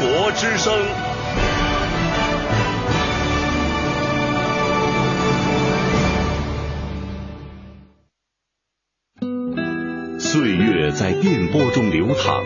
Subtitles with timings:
[0.00, 0.72] 国之声。
[10.18, 12.42] 岁月在电波中流淌，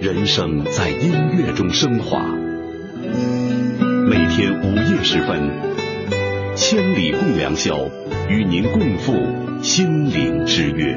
[0.00, 2.24] 人生在音乐中升华。
[4.06, 5.50] 每天午夜时分，
[6.54, 7.88] 千里共良宵，
[8.28, 9.12] 与您共赴
[9.62, 10.96] 心灵之约。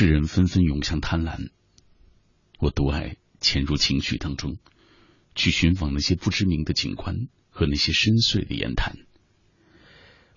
[0.00, 1.50] 世人纷纷涌向贪婪，
[2.58, 4.56] 我独爱潜入情绪当中，
[5.34, 8.96] 去寻访那些不知名的景观和那些深邃的言谈。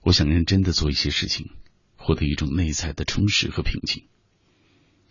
[0.01, 1.49] 我想认真的做一些事情，
[1.95, 4.03] 获得一种内在的充实和平静。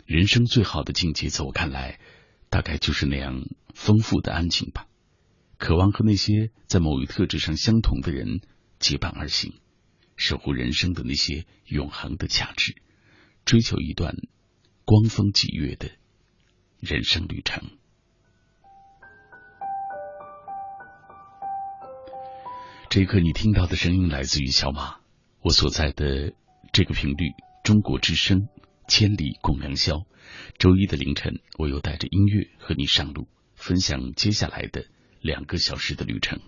[0.05, 1.99] 人生最好的境界，在我看来，
[2.51, 4.85] 大概就是那样丰富的安静吧。
[5.57, 8.41] 渴望和那些在某一特质上相同的人
[8.77, 9.55] 结伴而行，
[10.15, 12.75] 守护人生的那些永恒的价值。
[13.45, 14.15] 追求一段
[14.85, 15.91] 光风霁月的
[16.79, 17.63] 人生旅程。
[22.89, 24.97] 这一刻，你听到的声音来自于小马，
[25.41, 26.33] 我所在的
[26.71, 27.31] 这个频率——
[27.63, 28.49] 中国之声，
[28.87, 30.05] 千里共良宵。
[30.59, 34.85] 周一的凌晨，我又带着音乐和你上路，分享接下来的
[35.21, 36.39] 两个小时的旅程。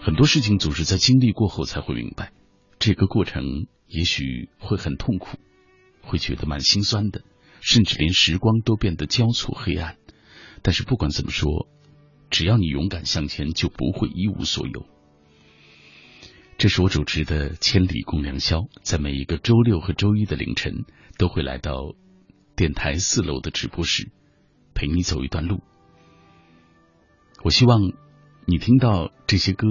[0.00, 2.32] 很多事情总是在经历过后才会明白，
[2.78, 5.38] 这个过程也许会很痛苦，
[6.06, 7.22] 会觉得蛮心酸的，
[7.60, 9.96] 甚至连时光都变得交错黑暗。
[10.62, 11.68] 但是不管怎么说，
[12.30, 14.86] 只要你勇敢向前，就不会一无所有。
[16.58, 20.86] 这是我主持的《千里共良宵》，在每一个周六和周一的凌晨，
[21.18, 21.94] 都会来到
[22.56, 24.10] 电台四楼的直播室，
[24.74, 25.60] 陪你走一段路。
[27.42, 27.80] 我希望
[28.46, 29.66] 你听到这些歌、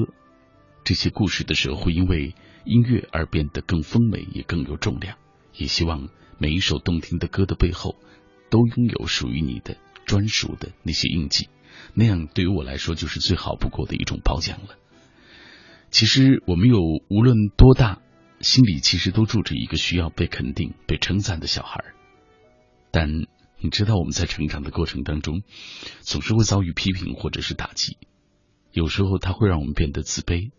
[0.84, 2.36] 这些故事的时候，会因为
[2.66, 5.18] 音乐而变得更丰美，也更有重量。
[5.56, 7.96] 也希望每一首动听的歌的背后，
[8.50, 11.50] 都拥有属于你的专属的那些印记。
[11.94, 14.78] 那样对于我来说，就是最好不过的一种褒奖了。
[15.92, 16.80] 其实我们有
[17.10, 18.02] 无论多大，
[18.42, 21.84] 心里其实都住着一个需要被肯定、被称赞的小孩。
[22.92, 23.10] 但
[23.60, 25.42] 你知道我们在成长的过程当中，
[26.02, 27.98] 总是会遭遇批评或者是打击，
[28.74, 30.52] 有时候它会让我们变得自卑，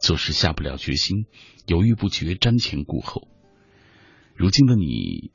[0.00, 1.26] 做事下不了决心，
[1.66, 3.28] 犹豫不决，瞻前顾后。
[4.40, 5.32] 如今的你，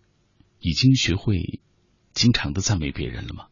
[0.59, 1.59] 已经学会
[2.15, 3.45] 经常的赞美别人了吗？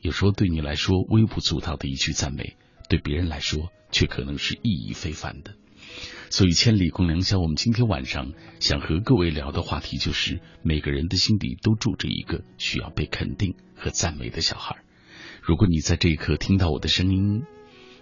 [0.00, 2.56] 有时候对你来说微不足道的一句赞美。
[2.88, 5.54] 对别人来说，却可能是意义非凡的。
[6.30, 14.78] 所以，千里共良宵，我们今天晚上想和各位聊的话题就是：每个人的心底都住着一个需要被肯定和赞美的小孩。
[15.40, 17.44] 如果你在这一刻听到我的声音，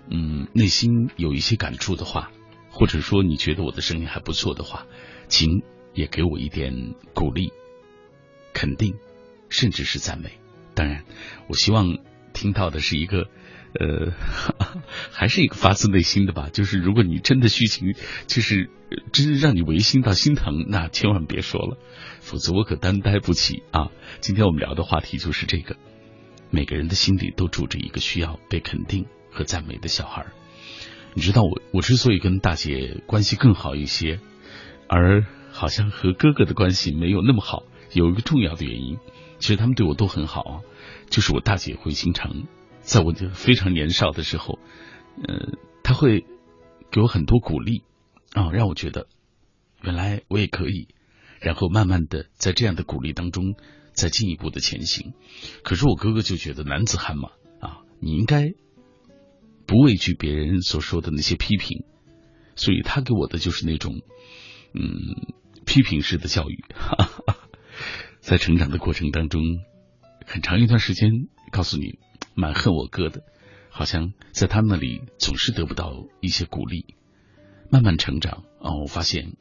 [0.09, 2.31] 嗯，内心有一些感触的话，
[2.71, 4.87] 或者说你觉得我的声音还不错的话，
[5.29, 5.63] 请
[5.97, 7.53] 也给我一点鼓励、
[8.55, 8.95] 肯定，
[9.49, 10.39] 甚至是赞美。
[10.75, 11.05] 当然，
[11.49, 11.99] 我希望
[12.33, 13.27] 听到的是一个。
[13.79, 14.11] 呃，
[15.13, 16.49] 还是一个发自内心的吧。
[16.51, 17.93] 就是如果你真的虚情，
[18.27, 18.71] 就是
[19.13, 21.77] 真是让你违心到心疼，那千万别说了，
[22.21, 23.91] 否则我可担待不起啊。
[24.21, 25.77] 今天我们聊的话题就是这个，
[26.49, 30.25] 每个人的心里都住着一个需要被肯定和赞美的小孩。
[31.13, 34.21] 你知道我，我之所以跟大姐关系更好一些，
[34.89, 35.27] 而
[35.57, 38.99] 好像和哥哥的关系没有那么好，有一个重要的原因，
[39.39, 40.61] 其实他们对我都很好啊，
[41.09, 42.45] 就是我大姐会经常。
[42.81, 44.61] 在我就非常年少的时候，
[45.27, 46.25] 呃，他会
[46.93, 47.83] 给我很多鼓励
[48.33, 49.09] 啊，让我觉得
[49.83, 50.87] 原来我也可以，
[51.41, 53.57] 然后慢慢的在这样的鼓励当中
[53.93, 55.15] 再进一步的前行。
[55.65, 57.31] 可是我哥哥就觉得男子汉嘛
[57.61, 58.53] 啊，你应该
[59.67, 61.83] 不畏惧别人所说的那些批评，
[62.55, 64.03] 所以他给我的就是那种
[64.75, 65.35] 嗯
[65.67, 66.65] 批评式的教育。
[68.21, 69.43] 在成长的过程当中，
[70.25, 71.99] 很长一段时间告诉你。
[72.39, 73.23] 蛮恨我哥的，
[73.71, 76.95] 好像在他那里总是得不到一些鼓励。
[77.71, 79.39] 慢慢成长啊，我发现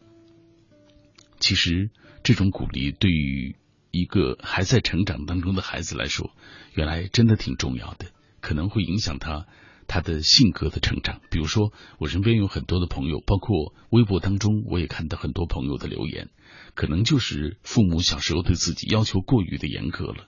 [1.42, 1.90] 其实
[2.24, 3.58] 这种鼓励对于
[3.92, 6.32] 一个还在成长当中的孩子来说，
[6.74, 8.06] 原来真的挺重要的，
[8.40, 9.46] 可能会影响他
[9.88, 11.22] 他的性格的成长。
[11.30, 16.30] 比如说，我身边有很多的朋友，包括微博当中，我也看到很多朋友的留言，
[16.74, 20.28] 可能就是父母小时候对自己要求过于的严格了。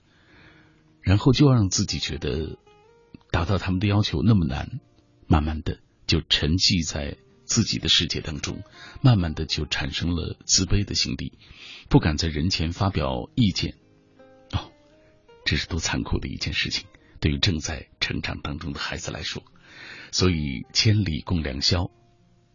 [1.00, 2.58] 然后就让自己觉得
[3.30, 4.80] 达到他们的要求那么难，
[5.26, 8.62] 慢慢的就沉寂在自己的世界当中，
[9.00, 11.38] 慢慢的就产生了自卑的心理，
[11.88, 13.76] 不敢在人前发表意见。
[14.52, 14.70] 哦，
[15.46, 16.86] 这是多残酷的一件事情，
[17.20, 19.42] 对于正在成长当中的孩子来说。
[20.10, 21.90] 所以千里共良宵，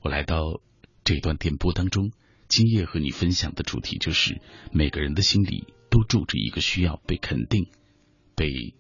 [0.01, 0.59] 我来到
[1.03, 2.11] 这段电波当中，
[2.47, 7.67] 今夜和你分享的主题就是每个人的心里都住着一个需要被肯定。
[8.35, 8.73] 被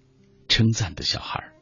[0.47, 1.52] 称赞的小孩。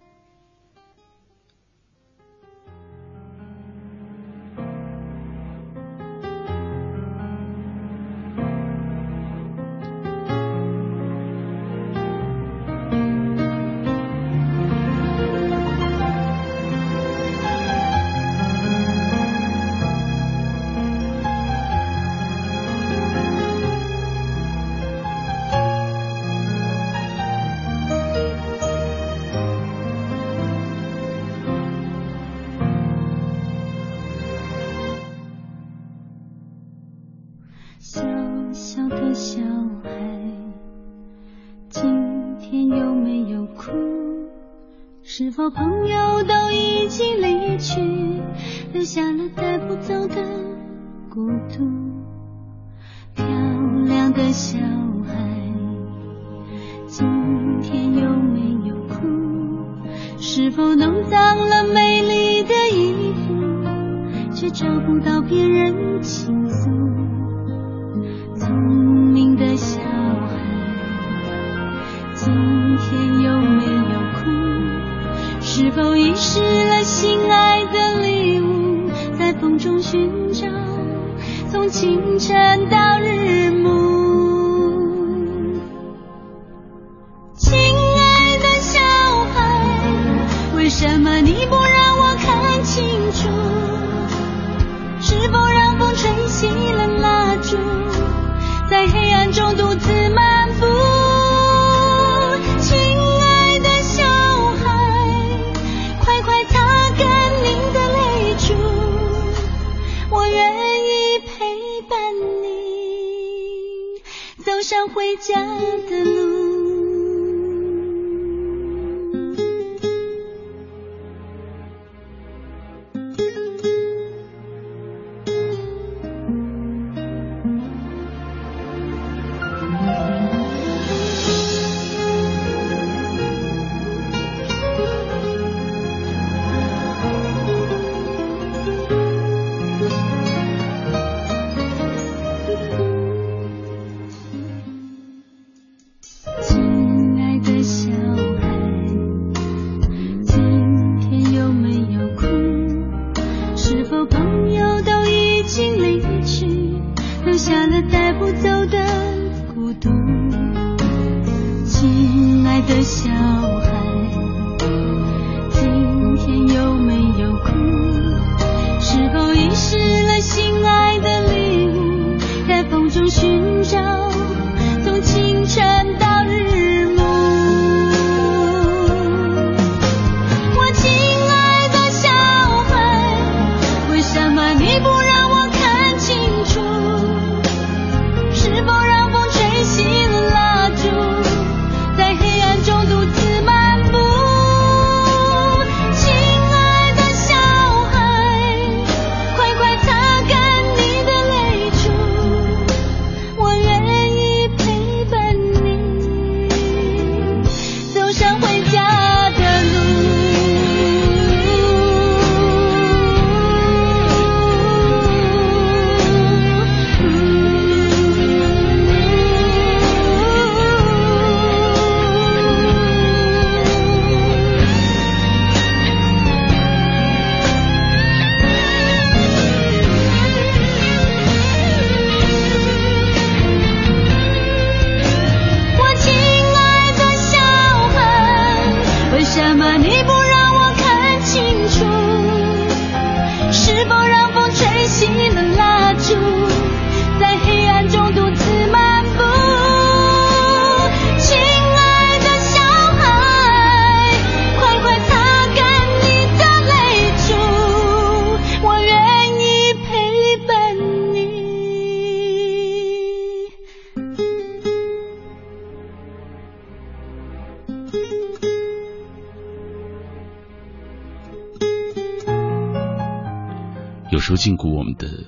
[274.31, 275.25] 候禁锢我们的，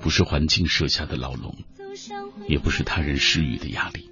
[0.00, 1.64] 不是环境设下的牢笼，
[2.46, 4.08] 也不是他人施予的压力，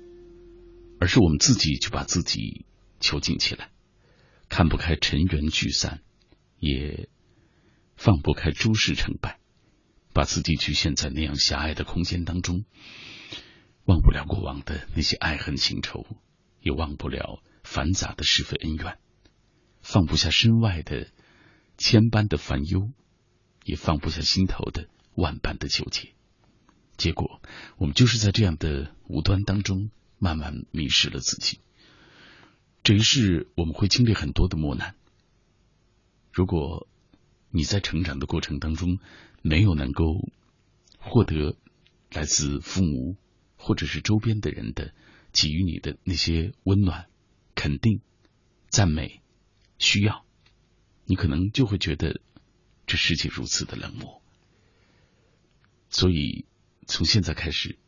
[0.99, 2.66] 而是我们自己就把自己
[2.99, 3.71] 囚禁起来，
[4.49, 6.02] 看不开尘缘聚散，
[6.59, 7.09] 也
[7.94, 9.38] 放不开诸事成败，
[10.12, 12.64] 把自己局限在那样狭隘的空间当中，
[13.85, 16.04] 忘不了过往的那些爱恨情仇，
[16.61, 18.99] 也忘不了繁杂的是非恩怨，
[19.80, 21.06] 放不下身外的
[21.78, 22.90] 千般的烦忧，
[23.64, 26.12] 也放不下心头的万般的纠结。
[26.97, 27.40] 结果，
[27.76, 31.59] 我们就是在这样的无端当中，慢慢迷失了自己。
[32.83, 34.95] 这一世，我们会经历很多的磨难。
[36.33, 36.87] 如果
[37.50, 38.99] 你在成长的过程当中，
[39.42, 40.28] 没有能够
[40.99, 41.57] 获得
[42.11, 43.16] 来自父母
[43.57, 44.95] 或者是周边的人的
[45.33, 47.07] 给予你的那些温暖、
[47.54, 48.00] 肯定、
[48.69, 49.21] 赞美、
[49.78, 50.25] 需要，
[51.04, 52.21] 你可能就会觉得
[52.92, 54.22] 这世界如此的冷漠。
[55.88, 56.44] 所以，
[56.87, 57.78] 从现在开始，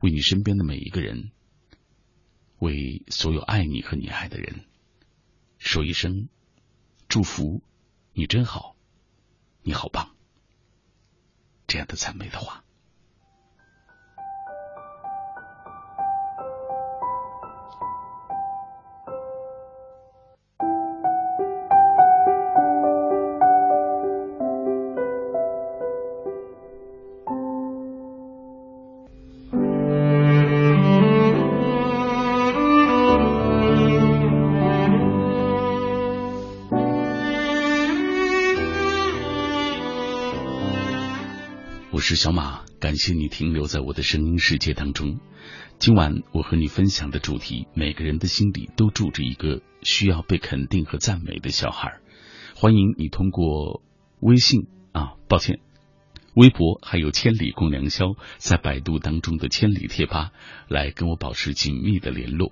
[0.00, 1.30] 为你身边的每一个人，
[2.58, 4.66] 为所有爱你和你爱的人，
[5.56, 6.28] 说一声
[7.08, 7.62] 祝福，
[8.12, 8.76] 你真好，
[9.62, 10.14] 你好棒，
[11.66, 12.65] 这样的赞美的话。
[42.16, 45.20] 小马，感谢你停留在我的声音世界当中。
[45.78, 52.00] 今晚我和你分享的主题，每个人的心里都住着一个需要被肯定和赞美的小孩。
[52.54, 53.82] 欢迎你通过
[54.20, 55.60] 微信啊，抱歉，
[56.34, 60.32] 微博还有千里共良宵，在百度当中的千里贴吧
[60.68, 62.50] 来跟我保持紧密的联络。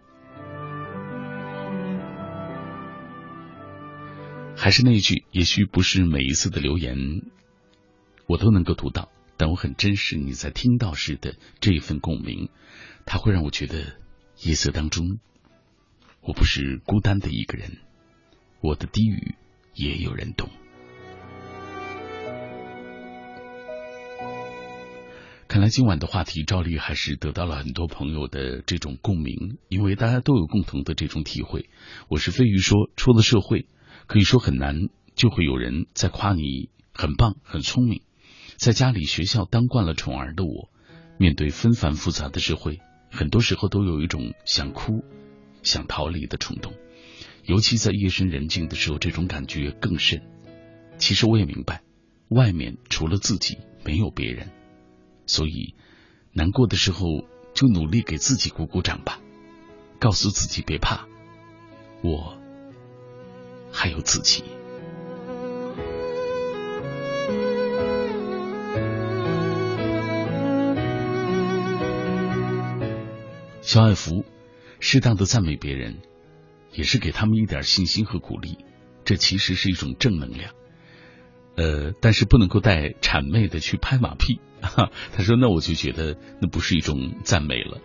[4.55, 7.23] 还是那句，也许不是每一次的留言
[8.27, 12.49] 我都能够读到，但我很珍视你在听到时的这一份共鸣，
[13.05, 13.97] 它会让我觉得
[14.43, 15.19] 夜色当中
[16.21, 17.79] 我不是孤单的一个人，
[18.61, 19.35] 我的低语
[19.75, 20.49] 也有人懂。
[25.47, 31.69] 看来今晚的话题，照例还是得到了很多朋友的这种共鸣，因为大家都有共同的这种体会。
[32.09, 33.67] 我是飞鱼说，出了社会。
[34.07, 38.03] 可以说很难，就会有人在夸你很棒、很聪明。
[38.57, 40.71] 在家里、学校当惯了宠儿的我，
[41.19, 42.81] 面对纷繁复杂的社会，
[43.11, 45.05] 很多时候都有一种想哭、
[45.63, 46.73] 想逃离的冲动。
[47.45, 50.23] 尤其在夜深人静的时候，这种感觉更甚。
[50.99, 51.83] 其实我也明白，
[52.29, 54.51] 外面除了自己没有别人，
[55.27, 55.75] 所以
[56.33, 57.07] 难过的时候
[57.53, 59.21] 就努力给自己鼓鼓掌吧，
[59.99, 61.07] 告诉自己别怕，
[62.03, 62.39] 我。
[63.73, 64.45] 还有自己。
[73.75, 74.25] 小爱福，
[74.79, 75.97] 适当的赞美别人，
[76.75, 78.59] 也是给他们一点信心和鼓励，
[79.05, 80.53] 这其实是一种正能量。
[81.57, 84.39] 呃，但是不能够带谄媚的去拍马屁。
[84.61, 87.81] 哈他说：“那我就觉得那不是一种赞美了。”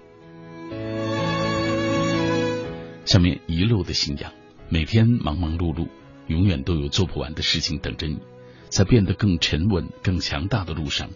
[3.06, 4.32] 下面一路的信仰。
[4.70, 5.88] 每天忙忙碌碌，
[6.28, 8.20] 永远都有做不完的事情等着你。
[8.68, 11.10] 在变得更沉稳、更强大的路上，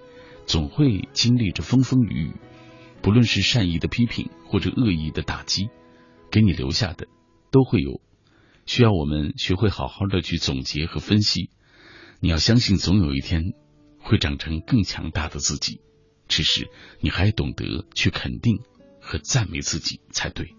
[0.47, 2.31] 总会经历着风风雨雨。
[3.03, 5.69] 不论是善意的批评或者恶意的打击，
[6.31, 7.05] 给你留下的
[7.51, 8.01] 都会有，
[8.65, 11.49] 需要我们学会好好的去总结和分析。
[12.21, 13.53] 你要相信，总有一天
[13.99, 15.81] 会长成更强大的自己。
[16.29, 16.69] 只是
[17.01, 18.61] 你还懂得去肯定
[19.01, 20.55] 和赞美自己才对。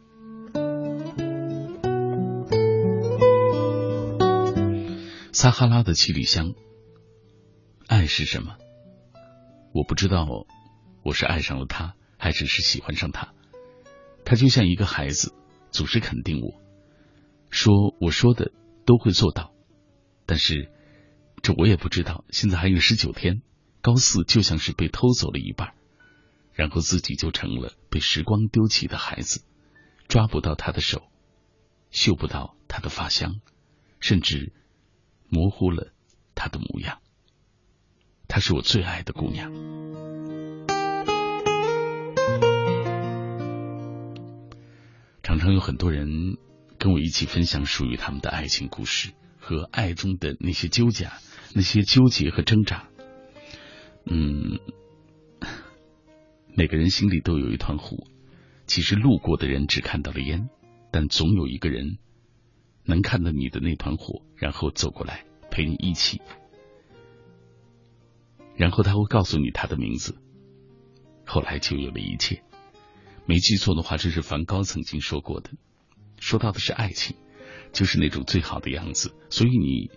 [5.33, 6.53] 撒哈拉的七里香，
[7.89, 8.59] 爱是什么？
[9.73, 10.29] 我不知道，
[11.03, 13.35] 我是爱上了他，还只是喜欢上他。
[14.25, 15.35] 他就像一个孩子，
[15.71, 16.59] 总是肯定我，
[17.51, 18.51] 说我说的
[18.87, 19.53] 都会做到。
[20.25, 20.73] 但是
[21.43, 22.25] 这我也不知道。
[22.31, 23.43] 现在还有十九天，
[23.83, 25.75] 高四就像是被偷走了一半，
[26.55, 29.45] 然后自己就成了被时光丢弃的孩子，
[30.09, 31.03] 抓不到他的手，
[31.91, 33.43] 嗅不到他的发香，
[34.01, 34.55] 甚至。
[35.31, 35.93] 模糊了
[36.37, 37.01] 她的模样。
[38.29, 39.51] 她是我最爱的姑娘。
[45.35, 46.39] 常常有很多人
[46.79, 51.11] 跟我一起分享属于他们的爱情故事和爱中的那些纠结、
[51.57, 52.89] 那些纠结和挣扎。
[54.07, 54.61] 嗯，
[56.55, 58.07] 每个人心里都有一团火。
[58.69, 60.49] 其实路过的人只看到了烟，
[60.93, 61.99] 但总有一个人。
[62.85, 66.23] 能看到你的那团火，然后走过来陪你一起，
[68.55, 70.17] 然后他会告诉你他的名字，
[71.27, 72.45] 后来就有了一切。
[73.27, 75.51] 没记错的话，这是梵高曾经说过的，
[76.21, 77.17] 说到的是爱情，
[77.73, 79.15] 就是那种最好的样子。
[79.31, 79.91] 所以你，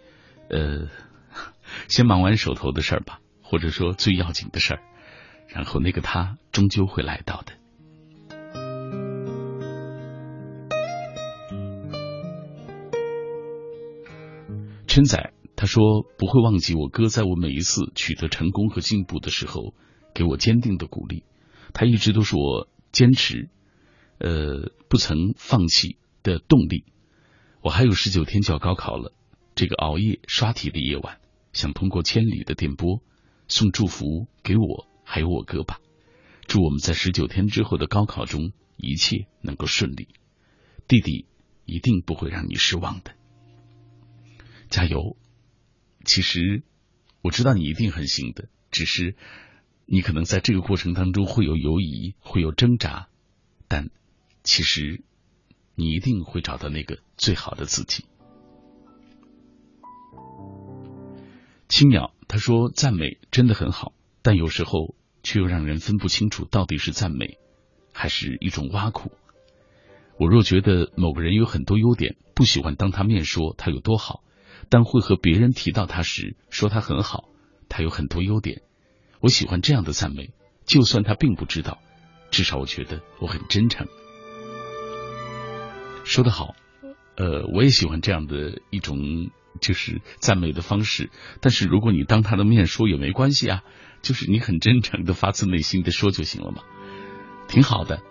[0.50, 0.88] 呃，
[1.90, 4.82] 先忙完手头的事儿吧，或者说最要紧的事儿，
[5.48, 7.54] 然后那个他终究会来到的。
[14.88, 19.76] 春仔他说不会忘记我哥在我每一次取得成功和进步的时候
[20.16, 21.24] 给我坚定的鼓励，
[21.74, 23.50] 他一直都是我坚持
[24.20, 26.86] 呃不曾放弃的动力。
[27.62, 29.14] 我还有十九天就要高考了，
[29.56, 31.20] 这个熬夜刷题的夜晚，
[31.54, 33.02] 想通过千里的电波
[33.48, 35.80] 送祝福给我还有我哥吧，
[36.48, 40.08] 祝我们在十九天之后的高考中一切能够顺利，
[40.88, 41.26] 弟弟
[41.66, 43.12] 一定不会让你失望的。
[44.70, 45.18] 加油！
[46.06, 46.64] 其实
[47.22, 49.16] 我知道你一定很行的，只是
[49.90, 53.08] 你可能在这个过程当中会有犹疑，会有挣扎，
[53.70, 53.90] 但
[54.44, 55.02] 其实
[55.76, 58.04] 你一定会找到那个最好的自己。
[61.70, 67.38] 青鸟他说：“赞美真的很好，但有时候却又让人分不清楚到底是赞美
[67.94, 69.14] 还是一种挖苦。
[70.20, 74.22] 我若觉得某个人有很多优点，不喜欢当他面说他有多好。”
[74.70, 77.30] 但会和别人提到他时，说他很好，
[77.70, 78.64] 他有很多优点，
[79.20, 80.30] 我喜欢这样的赞美，
[80.66, 81.80] 就算他并不知道，
[82.32, 83.88] 至少我觉得我很真诚。
[86.04, 86.56] 说得好，
[87.16, 91.10] 呃，我也喜欢这样的一种就是赞美的方式。
[91.42, 93.64] 但是如果你当他的面说也没关系啊，
[94.02, 96.64] 就是你很真诚的发自内心的说就行了嘛，
[97.48, 98.02] 挺好的。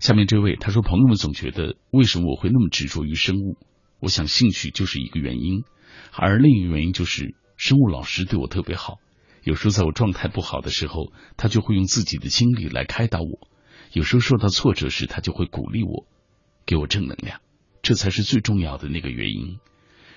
[0.00, 3.56] 下面这位他说，朋友们总觉得为什么我会那么执着于生物？
[4.00, 5.64] 我想兴趣就是一个原因，
[6.12, 8.98] 而另一个原因就是生物老师对我特别好。
[9.46, 13.46] 有时候在我状态不好的时候，他就会用自己的经历来开导我；
[13.92, 16.08] 有时候受到挫折时，他就会鼓励我，
[16.66, 17.40] 给我正能量。
[17.80, 19.60] 这才是最重要的那个原因。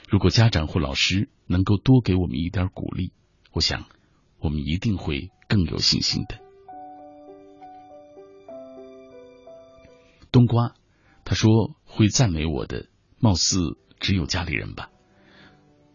[0.10, 3.13] 如果家长或老师能够多给我们一点鼓励，
[3.52, 3.86] 我想
[4.39, 6.39] 我们一定会更有信心的。
[10.32, 10.74] 冬瓜，
[11.24, 12.88] 他说会赞美我的，
[13.20, 13.60] 貌似
[14.00, 14.89] 只有家里人吧。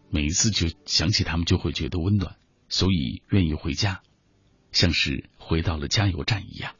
[0.09, 4.01] 每一次就想起他们，就会觉得温暖，所以愿意回家，
[4.71, 6.73] 像是回到了加油站一样。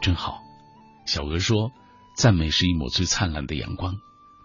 [0.00, 0.42] 真好，
[1.06, 1.72] 小鹅说
[2.16, 3.96] ：“赞美是一抹最灿烂的阳光，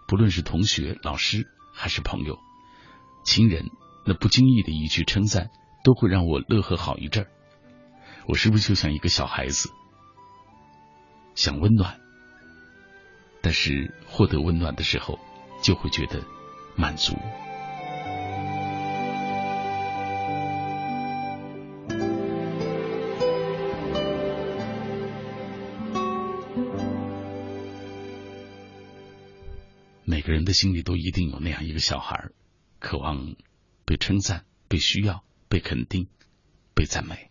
[0.08, 2.38] 不论是同学、老师还是朋友、
[3.24, 3.70] 亲人，
[4.04, 5.50] 那不经意的一句称赞，
[5.84, 7.30] 都会让我乐呵好一阵儿。”
[8.26, 9.70] 我是不是就像一个小孩子，
[11.34, 12.00] 想温暖，
[13.42, 15.18] 但是获得温暖的时候，
[15.64, 16.22] 就会觉得
[16.76, 17.16] 满足。
[30.04, 32.28] 每个人的心里都一定有那样一个小孩，
[32.78, 33.34] 渴望
[33.86, 36.08] 被称赞、被需要、被肯定、
[36.74, 37.30] 被赞美。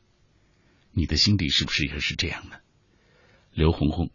[0.91, 2.56] 你的心底是不是也是这样呢？
[3.54, 4.10] 刘红红，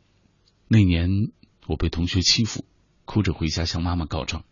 [0.67, 1.31] 那年
[1.69, 2.65] 我被同学欺负，
[3.09, 4.45] 哭着回家向妈妈告状。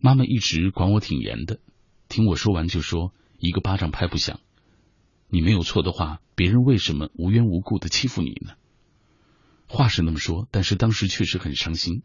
[0.00, 1.60] 妈妈一直管我挺严的，
[2.08, 4.40] 听我说完就说：“一个巴掌拍不响，
[5.28, 8.54] 你没有错的话，别人为什么无缘无故的欺负你呢？”
[9.68, 12.02] 话是那么说，但是当时确实很伤心。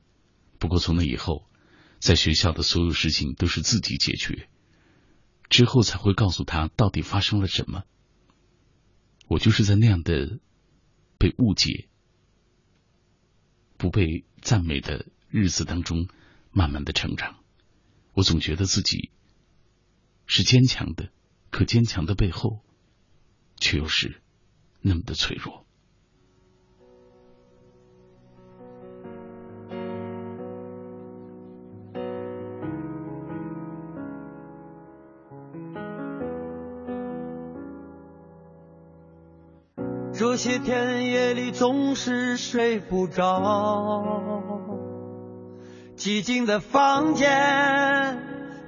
[0.60, 1.50] 不过从那以后，
[1.98, 4.48] 在学校的所有事情都是自己解决，
[5.50, 7.86] 之后才会告诉他到底发生了什么。
[9.28, 10.38] 我就是在那样的
[11.18, 11.88] 被误解、
[13.78, 16.08] 不被赞美的日子当中，
[16.54, 17.36] 慢慢的成长。
[18.14, 19.10] 我总觉得自己
[20.26, 21.10] 是坚强的，
[21.50, 22.62] 可坚强的背后，
[23.58, 24.22] 却又是
[24.80, 25.66] 那么的脆弱。
[40.14, 44.65] 这些天夜里总是睡不着，
[45.98, 48.20] 寂静的房间，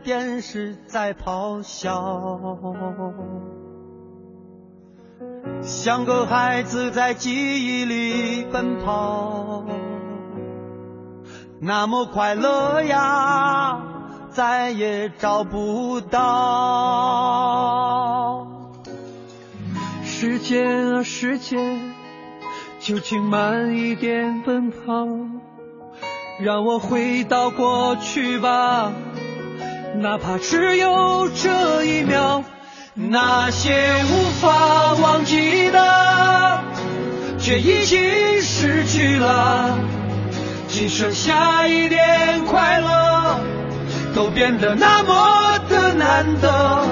[0.03, 2.57] 电视在咆哮，
[5.61, 9.65] 像个孩子在记忆里奔跑，
[11.59, 13.83] 那么快乐呀，
[14.29, 16.27] 再也找不到。
[20.03, 21.93] 时间啊时间，
[22.79, 25.05] 就请慢一点奔跑，
[26.39, 28.91] 让我回到过去吧，
[29.95, 32.43] 哪怕只有这一秒。
[32.93, 33.73] 那些
[34.03, 36.63] 无法忘记的，
[37.39, 39.79] 却已经失去了，
[40.67, 43.39] 只剩下一点快乐，
[44.13, 46.85] 都变得那么的难得。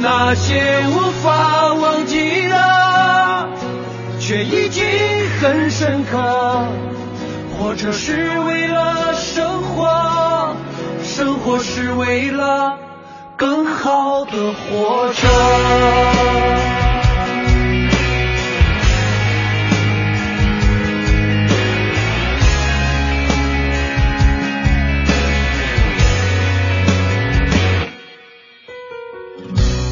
[0.00, 3.48] 那些无法忘记的，
[4.18, 4.82] 却已经
[5.40, 6.66] 很深刻。
[7.58, 10.54] 活着是为了生活，
[11.02, 12.78] 生活是为了
[13.36, 15.28] 更好的活着。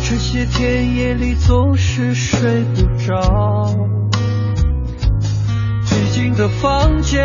[0.09, 3.77] 这些天夜里总是睡不着，
[5.97, 7.25] 寂静的房间，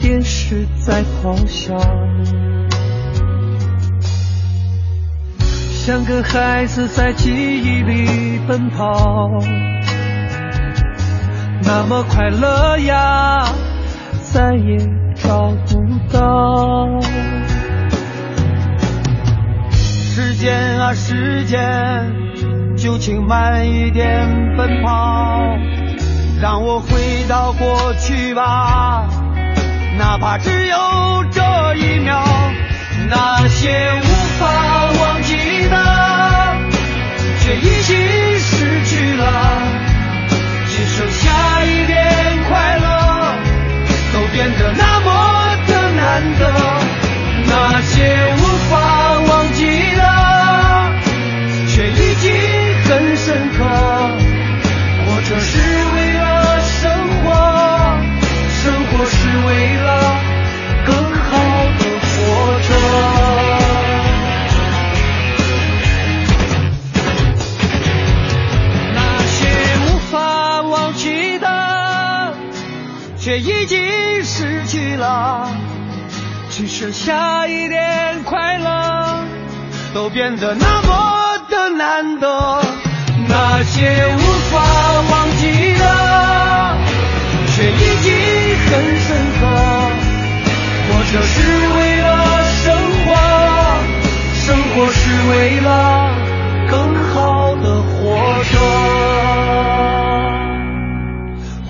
[0.00, 1.78] 电视在咆哮，
[5.38, 9.30] 像个孩子在记忆里奔跑，
[11.62, 13.44] 那么快乐呀，
[14.20, 14.76] 再也
[15.14, 16.98] 找不到。
[19.70, 21.60] 时间啊时间，
[22.76, 25.56] 就请慢一点奔跑，
[26.40, 29.08] 让我回到过去吧，
[29.98, 30.76] 哪怕只有
[31.32, 31.42] 这
[31.74, 32.22] 一秒。
[33.10, 34.06] 那些无
[34.38, 34.46] 法
[35.00, 35.34] 忘记
[35.68, 35.76] 的，
[37.40, 37.96] 却已经
[38.38, 39.24] 失去了，
[40.68, 41.96] 只剩下一点
[42.48, 42.86] 快乐，
[44.12, 45.10] 都变得那么
[45.66, 46.42] 的难得。
[47.46, 48.76] 那些无法
[49.26, 50.02] 忘记的，
[51.66, 52.30] 却已经
[52.84, 53.64] 很深刻。
[55.04, 55.67] 活着是
[59.30, 59.88] 是为了
[60.86, 61.36] 更好
[61.78, 62.08] 的活
[62.66, 62.68] 着。
[68.94, 69.36] 那些
[69.84, 71.46] 无法忘记的，
[73.18, 75.50] 却已经失去了，
[76.50, 79.24] 只剩下一点快乐，
[79.92, 82.62] 都变得那么的难得。
[83.28, 84.20] 那些无
[91.08, 93.14] 活着是为了生活，
[94.34, 96.12] 生活是为了
[96.68, 98.60] 更好的活着。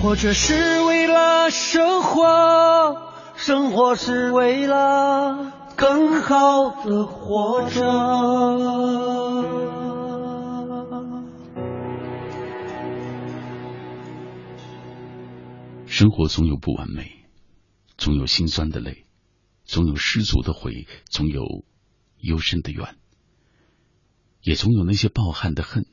[0.01, 7.81] 活着是为了生活，生活是为了更好的活着。
[15.85, 17.23] 生活总有不完美，
[17.97, 19.05] 总有心酸的泪，
[19.69, 21.63] 总有失足的悔，总有
[22.17, 22.97] 幽深的怨，
[24.41, 25.85] 也总有那些抱憾的恨。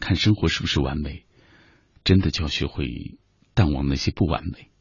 [0.00, 1.24] 看生活是不是完美，
[2.02, 3.16] 真的就要学会
[3.54, 4.72] 淡忘那些不完美，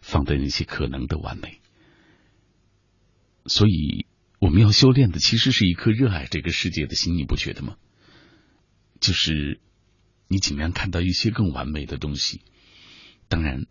[0.00, 1.60] 放在那些可能的完美。
[3.44, 4.06] 所以，
[4.38, 7.76] 我们要修炼的其实是一颗热爱这个世界的心，你不觉得吗？
[9.00, 9.60] 就是
[10.28, 12.40] 你尽量看到一些更完美的东西。
[13.28, 13.66] 当然，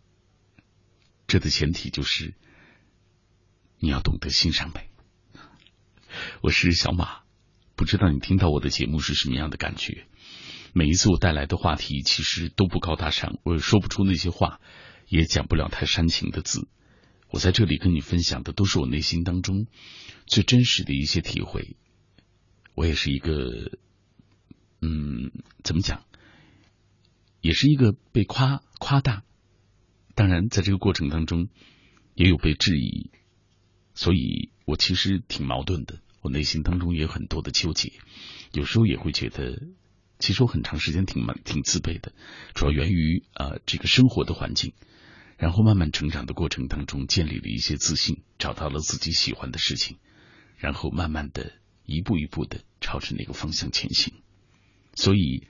[1.25, 2.35] 这的前提就是
[3.79, 4.89] 你要懂得欣赏美。
[6.41, 7.19] 我是小马，
[7.75, 10.07] 不知道你听到我的节目是什么样的感觉？
[10.73, 14.59] 每一次我带来的话题其实都不高大上，我也说不出那些话，
[15.07, 16.67] 也讲不了太煽情的字。
[17.29, 19.67] 我在这里跟你分享的都是我内心当中
[20.25, 21.77] 最真实的一些体会。
[22.73, 23.77] 我也是一个，
[24.81, 25.31] 嗯，
[25.63, 26.03] 怎么讲，
[27.41, 29.23] 也是一个被夸夸大。
[30.15, 31.49] 当然，在这个过程当中，
[32.15, 33.11] 也有被质疑，
[33.97, 35.99] 所以我其实挺矛盾的。
[36.21, 37.93] 我内心当中也有很多的纠结，
[38.51, 39.59] 有时候也会觉得，
[40.19, 42.13] 其实我很长时间挺蛮挺自卑的，
[42.53, 44.73] 主要源于呃这个生活的环境，
[45.37, 49.97] 然后慢慢成长的过程当中，建立了一些自信，找到了自己喜欢的事情，
[50.57, 51.53] 然后慢慢的
[51.85, 54.13] 一步一步的朝着那个方向前行。
[54.93, 55.47] 所以，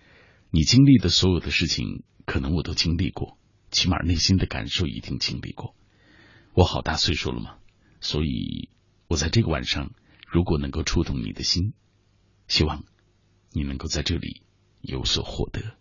[0.51, 3.37] 你经历的所有的事情，可能我都经历过。
[3.71, 5.75] 起码内心的感受一定经历过。
[6.53, 7.57] 我好大岁数了吗，
[8.01, 8.69] 所以
[9.07, 9.91] 我在这个晚上，
[10.27, 11.73] 如果能够触动你的心，
[12.47, 12.83] 希望
[13.51, 14.41] 你能够在这里
[14.81, 15.76] 有所获得。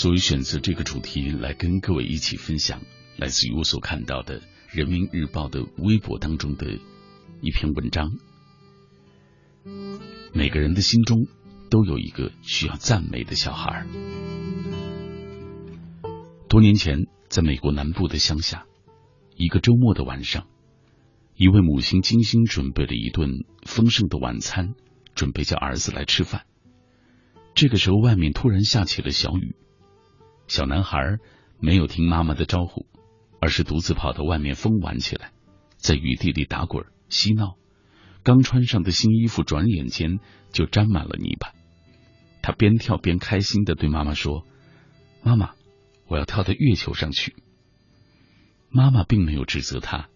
[0.00, 2.82] 所以选择这个主题来跟各位一起分享，
[3.16, 6.78] 来自于我所看到的《人民日报》的微博当中的
[7.40, 8.12] 一篇文章。
[10.32, 11.26] 每个人的心中
[11.68, 13.88] 都有一个需要赞美的小孩。
[16.48, 18.66] 多年前，在美国南部的乡下，
[19.34, 20.46] 一个周末的晚上，
[21.34, 24.76] 一位母亲精心准备了一顿丰盛的晚餐，
[25.16, 26.46] 准备叫儿子来吃饭。
[27.56, 29.56] 这个时候，外面突然下起了小雨。
[30.48, 31.18] 小男孩
[31.60, 32.86] 没有听妈妈的招呼，
[33.40, 35.30] 而是独自跑到外面疯玩起来，
[35.76, 37.56] 在雨地里打滚嬉闹。
[38.24, 40.18] 刚穿上的新衣服，转眼间
[40.50, 41.52] 就沾满了泥巴。
[42.42, 44.44] 他边跳边开心的对妈妈说
[45.22, 45.52] ：“妈妈，
[46.06, 47.36] 我要跳到月球上去。”
[48.70, 50.08] 妈妈并没有指责他，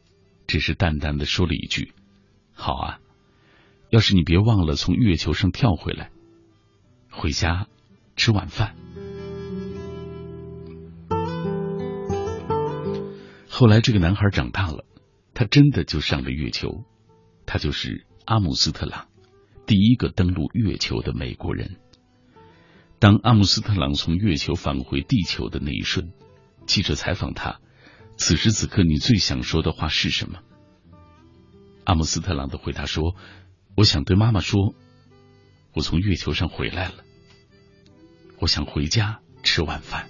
[0.47, 1.93] 只是淡淡的说了一句
[2.53, 2.99] ：“好啊，
[3.91, 6.11] 要是你别忘了从月球上跳回来。”
[7.11, 7.67] 回家
[8.17, 8.75] 吃晚饭。
[13.63, 14.85] 后来这个男孩长大了，
[15.35, 16.83] 他真的就上了月球，
[17.47, 19.07] 他就是阿姆斯特朗，
[19.67, 21.77] 第一个登陆月球的美国人。
[22.99, 26.13] 当阿姆斯特朗从月球返回地球的那一瞬，
[26.67, 27.61] 记者采访他
[28.19, 30.41] ：“此时此刻，你最想说的话是什么？”
[31.87, 33.15] 阿姆斯特朗的回答说
[33.79, 34.75] ：“我想对妈妈说，
[35.73, 37.05] 我从月球上回来了，
[38.41, 40.09] 我想回家吃晚饭。”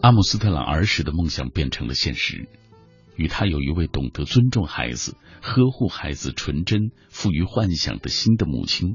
[0.00, 2.48] 阿姆斯特朗儿时的梦想变成了现实，
[3.16, 8.94] 与他有一位懂得尊重孩子、呵护孩子纯真、富于幻想的新的母亲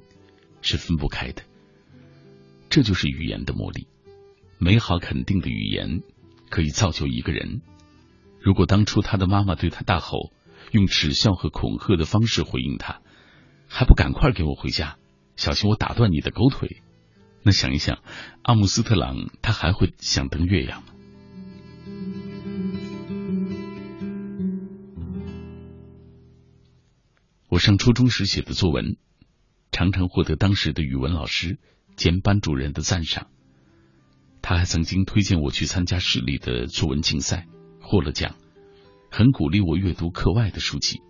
[0.62, 1.44] 是分不开的。
[2.70, 3.88] 这就是语言的魔力，
[4.60, 6.02] 美好肯定的语言
[6.50, 7.62] 可以造就一个人。
[8.39, 10.32] 如果当初他的妈妈对他大吼，
[10.72, 13.02] 用耻笑和恐吓的方式回应他，
[13.68, 14.96] 还不赶快给我回家，
[15.36, 16.82] 小心我打断你的狗腿，
[17.44, 18.00] 那想一想，
[18.42, 20.93] 阿姆斯特朗他还会想登月亮吗？
[27.54, 28.98] 我上初中时写的作文，
[29.72, 31.60] 常常获得当时的语文老师
[31.96, 33.28] 兼班主任的赞赏。
[34.42, 37.46] 他还曾经推荐我去参加市里的作文竞赛，
[37.80, 38.38] 获了奖，
[39.12, 41.04] 很鼓励我阅读课外的书籍。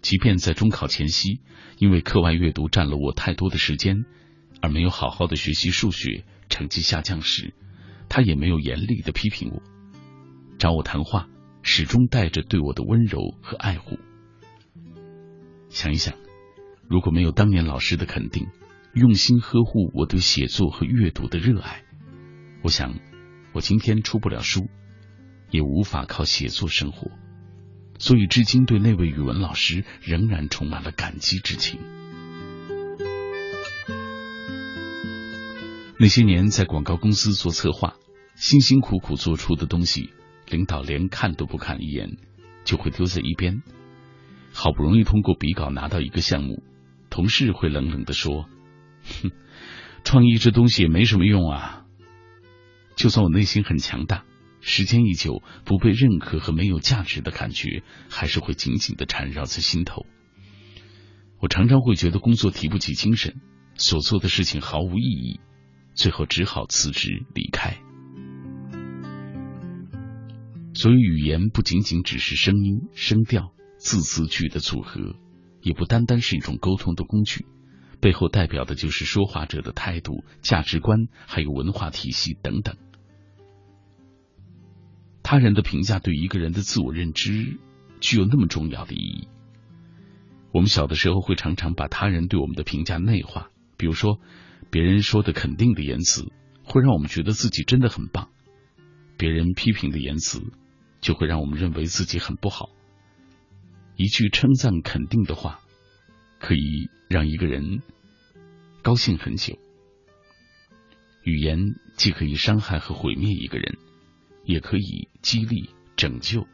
[0.00, 1.40] 即便在中考前夕，
[1.78, 4.04] 因为课外阅读占了我太多的时间，
[4.60, 7.52] 而没有好好的学习数学，成绩下降时，
[8.08, 9.60] 他也没有严厉的批评我，
[10.56, 11.28] 找我谈话，
[11.62, 13.98] 始终带着对我的温柔和爱护。
[15.74, 16.14] 想一想，
[16.88, 18.46] 如果没有当年老师的肯定，
[18.94, 21.82] 用心呵护我对写作和阅读的热爱，
[22.62, 22.94] 我想
[23.52, 24.68] 我今天出不了书，
[25.50, 27.10] 也无法靠写作生活。
[27.98, 31.80] 所以，至今对那位语文老师仍然充满了感激之情。
[35.98, 37.96] 那些年在广告公司做策划，
[38.36, 40.10] 辛辛苦苦做出的东西，
[40.48, 42.16] 领导连看都不看一眼，
[42.64, 43.60] 就会丢在一边。
[44.54, 46.62] 好不容易通过笔稿拿到一个项目，
[47.10, 48.48] 同事会冷冷的说
[49.22, 49.32] ：“哼，
[50.04, 51.84] 创意这东西也没什么用啊。”
[52.96, 54.24] 就算我内心很强大，
[54.60, 60.06] 时间一久，不被认可和没有价值的感觉还是会紧紧的缠绕在心头。
[61.40, 63.34] 我常常会觉得工作提不起精神，
[63.74, 65.40] 所做的事情毫无意义，
[65.94, 67.76] 最后只好辞职离开。
[70.74, 73.53] 所以，语言不仅仅只是声音、声调。
[73.84, 75.14] 字字句的组合，
[75.60, 77.44] 也不单单是一种沟通的工具，
[78.00, 82.78] 背后代表的就是说话者的态度、价值观，还有文化体系等等。
[85.22, 87.58] 他人的评价对一个人的自我认知
[88.00, 89.28] 具有那么重要的意义。
[90.50, 94.18] 我们小的时候会常常把他人对我们的评价内化，比如说，
[94.70, 96.32] 别人说的肯定的言辞
[96.64, 98.30] 会让我们觉得自己真的很棒，
[99.18, 100.40] 别人批评的言辞
[101.02, 102.70] 就会让我们认为自己很不好。
[103.96, 105.60] 一句称赞肯定的话，
[106.40, 107.80] 可以让一个人
[108.82, 109.58] 高兴很久。
[111.22, 113.78] 语言既可以伤害和毁灭一个人，
[114.44, 116.46] 也可以激励、拯救，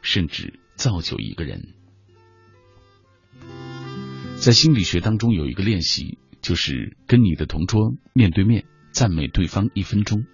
[0.00, 1.74] 甚至造就一个人。
[4.36, 10.24] 在心理学当中有一个练习，就是跟你的同桌面对面赞美对方一分钟。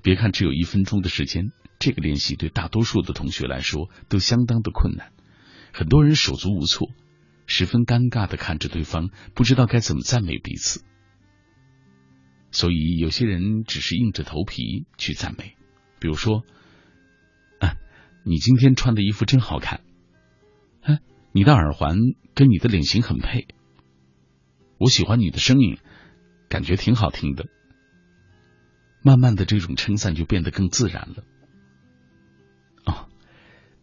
[0.00, 5.12] 别看只有一分钟的时间，这个练习对大多数的同学来说都相当的困难。
[5.72, 6.90] 很多人手足无措，
[7.46, 10.84] 十分尴尬的看着对方，不知道该怎么赞美彼此。
[12.50, 15.56] 所以有些人只是硬着头皮去赞美，
[15.98, 16.44] 比如说
[17.60, 17.76] ：“啊，
[18.24, 19.80] 你今天穿的衣服真好看。
[20.84, 20.98] ”“啊，
[21.32, 21.96] 你的耳环
[22.34, 23.48] 跟你的脸型很配。
[24.76, 25.78] ”“我喜欢你的声音，
[26.50, 27.46] 感觉挺好听的。”
[29.02, 31.24] 慢慢的，这种称赞就变得更自然了。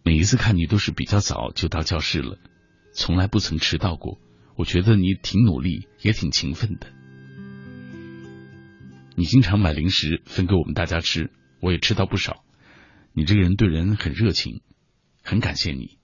[0.10, 2.40] 每一次看你都是比较早就到教室了，
[2.94, 4.19] 从来不曾迟到过。
[4.56, 6.92] 我觉得你挺努力，也挺勤奋的。
[9.15, 11.29] 你经常买零食分给我们大家吃，
[11.60, 12.44] 我也吃到不少。
[13.13, 14.62] 你这个人对人很热情，
[15.21, 16.00] 很感谢你。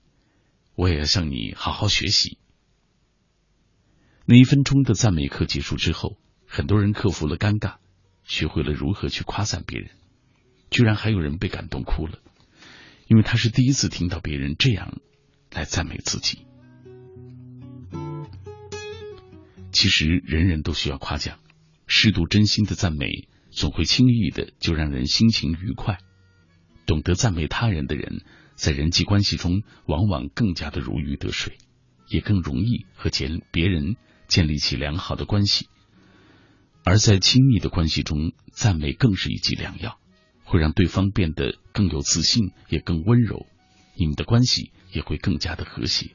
[0.75, 2.38] 我也要向你好好学习。
[4.25, 7.77] 那一分钟的赞美课结束之后，很多人克服了尴尬，
[8.23, 9.89] 学会了如何去夸赞别人，
[10.69, 12.19] 居然还有人被感动哭了。
[13.08, 14.99] 因为他是第一次听到别人这样
[15.51, 16.45] 来赞美自己。
[19.72, 21.39] 其实人人都需要夸奖，
[21.86, 25.97] 适度真心的赞美总会轻易的就让人心情愉快。
[26.86, 28.22] 懂得赞美他人的人，
[28.56, 31.58] 在人际关系中往往更加的如鱼得水，
[32.08, 33.97] 也更容易和建别人
[34.28, 35.68] 建立起良好的关系。
[36.84, 39.99] 而在亲密的关系中，赞美更是一剂良药，
[40.45, 43.45] 会让对方变得更有自信，也更温柔，
[43.95, 46.11] 你们的关系也会更加的和谐。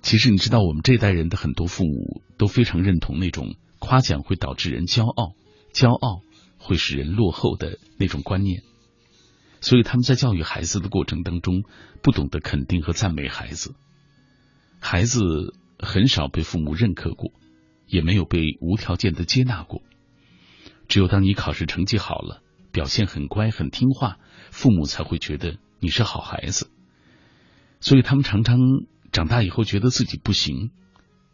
[0.00, 5.34] 其实你知道，我们这代人的很多父母都非常认同那种夸奖会导致人骄傲，
[5.72, 6.22] 骄傲
[6.56, 8.62] 会使人落后的那种观念，
[9.60, 11.64] 所以他们在教育孩子的过程当中，
[12.00, 13.74] 不懂得肯定和赞美孩子，
[14.80, 17.32] 孩子很少被父母认可过，
[17.88, 19.82] 也没有被无条件的接纳过。
[20.86, 22.40] 只有当你考试成绩好了，
[22.78, 24.20] 表现很乖很听话，
[24.52, 26.70] 父母才会觉得你是好孩子，
[27.80, 28.56] 所以他们常常。
[29.10, 30.70] 长大以后觉得自己不行，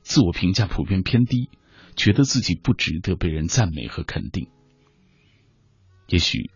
[0.01, 1.51] 自我评价普遍偏低，
[1.97, 4.49] 觉得自己不值得被人赞美和肯定。
[6.07, 6.51] 也许，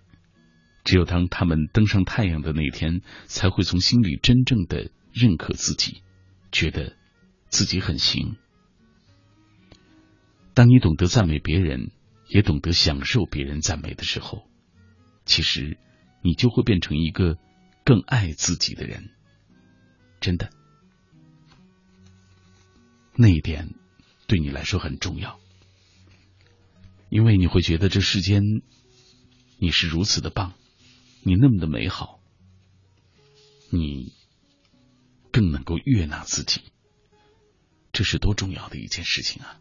[0.85, 6.03] 只有当他们登上太阳的那天，才会从心里真正的认可自己，
[6.51, 6.97] 觉得
[7.49, 8.37] 自己很行。
[10.55, 11.91] 当你懂得赞美别人，
[12.29, 14.48] 也懂得享受别人赞美的时候，
[15.29, 15.79] 其实
[16.23, 17.39] 你就会变成一个
[17.85, 19.11] 更爱自己的人。
[20.21, 20.51] 真的。
[23.15, 23.75] 那一点
[24.27, 25.39] 对你来说很重要，
[27.09, 28.63] 因为你会觉得这世间
[29.59, 30.55] 你是如此的棒，
[31.23, 32.21] 你那么的美好，
[33.71, 34.13] 你
[35.31, 36.63] 更能够悦纳自己，
[37.93, 39.61] 这是多重要的一件事情啊！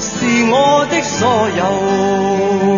[0.00, 2.77] 是我的所有。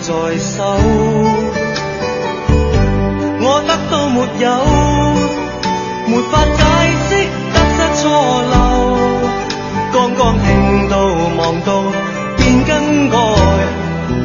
[0.00, 0.76] 在手
[3.44, 4.46] 我得到没有
[6.06, 6.60] 没法解
[7.08, 7.10] 释
[7.52, 8.02] 得失错
[8.52, 8.54] 漏
[9.92, 10.94] 刚刚听到
[11.36, 11.68] 望到
[12.38, 12.70] 便更
[13.10, 13.16] 改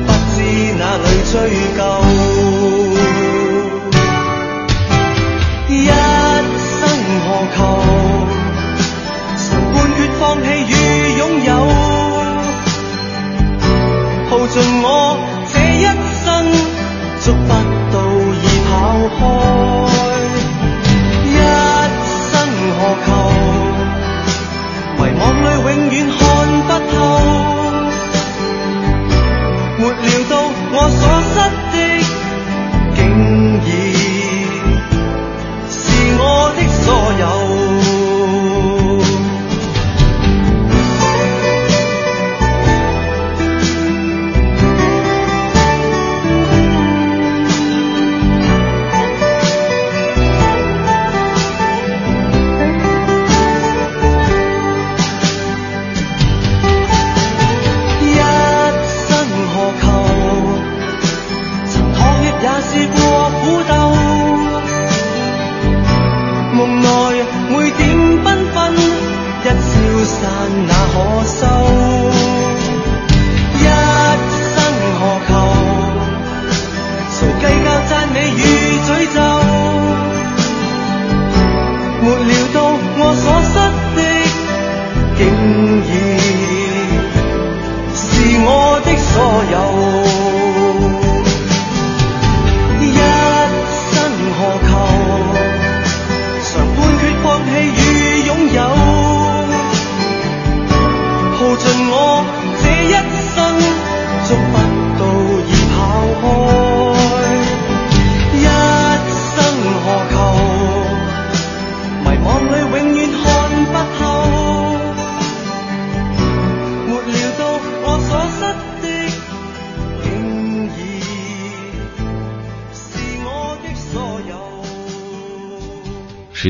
[0.06, 0.38] 不知
[0.80, 1.36] 哪里追
[1.78, 2.07] 究。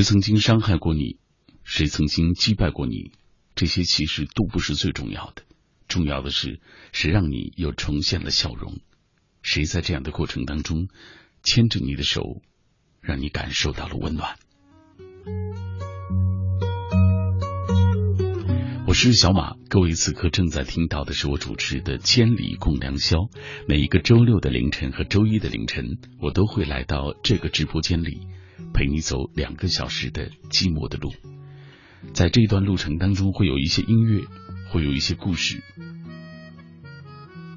[0.08, 1.18] 曾经伤害过你？
[1.66, 3.12] 谁曾经击败过你？
[3.56, 5.44] 这些其实都不是最重要的，
[5.90, 6.62] 重要的是
[6.94, 8.80] 谁让你又重现了笑容？
[9.42, 10.88] 谁在这样的过程当中
[11.44, 12.42] 牵着你的手，
[13.02, 14.38] 让你感受到了温暖？
[18.88, 23.18] 我是小马，各位此刻正在听到的是我主持的《千里共良宵》。
[23.68, 28.22] 每一个周六的凌晨和周一的凌晨，我都会来到这个直播间里，
[28.74, 31.14] 陪你走两个小时的寂寞的路。
[32.14, 34.24] 在这一段路程当中，会有一些音乐，
[34.70, 35.64] 会有一些故事，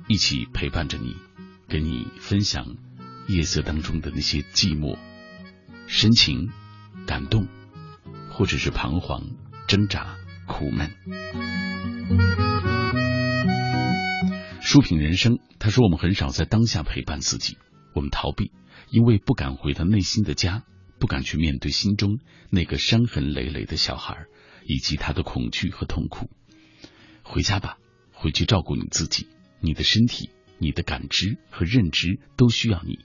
[0.09, 1.17] 一起陪伴着你，
[1.69, 2.77] 跟你分享
[3.29, 4.99] 夜色当中的那些寂寞、
[5.87, 6.49] 深情、
[7.07, 7.47] 感动，
[8.31, 9.31] 或者是彷徨、
[9.69, 10.91] 挣扎、苦闷。
[14.61, 17.59] 书品人生，他说我们很少在当下陪伴自己，
[17.95, 18.53] 我们逃避，
[18.91, 20.65] 因为不敢回到内心的家。
[21.01, 22.21] 不敢去面对心中
[22.51, 24.27] 那个伤痕累累的小孩，
[24.67, 26.31] 以及他的恐惧和痛苦。
[27.23, 27.79] 回家吧，
[28.13, 29.27] 回去照顾你自己。
[29.61, 32.99] 你的身体、你的感知和认知都需要你。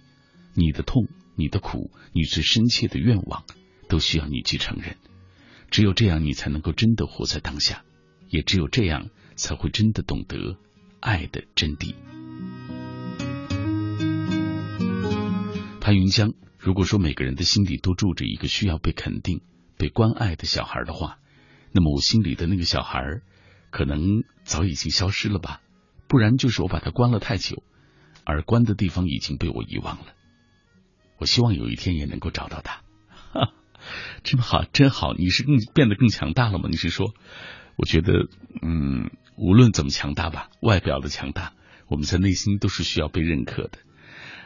[0.53, 3.45] 你的痛、你的苦、你最深切的愿望，
[3.87, 4.97] 都需要你去承认。
[5.71, 7.83] 只有这样，你才能够真的活在当下。
[8.29, 10.57] 也只有这样，才会真的懂得
[10.99, 11.95] 爱的真谛。
[15.85, 16.33] 潘云江。
[16.57, 19.43] 如果说每个人的心里都住着一个需要被肯定、
[19.77, 21.19] 被关爱的小孩的话，
[21.71, 23.21] 那么我心里的那个小孩
[23.69, 25.61] 可能早已经消失了吧？
[26.07, 27.61] 不然就是我把他关了太久，
[28.23, 30.05] 而关的地方已经被我遗忘了。
[31.19, 32.81] 我希望有一天也能够找到他。
[33.31, 33.53] 哈，
[34.25, 35.13] 真好，真好！
[35.13, 36.67] 你是更变得更强大了吗？
[36.67, 37.13] 你是说？
[37.75, 38.27] 我觉得，
[38.63, 41.53] 嗯，无论怎么强大吧，外表的强大，
[41.85, 43.77] 我们在内心都是需要被认可的。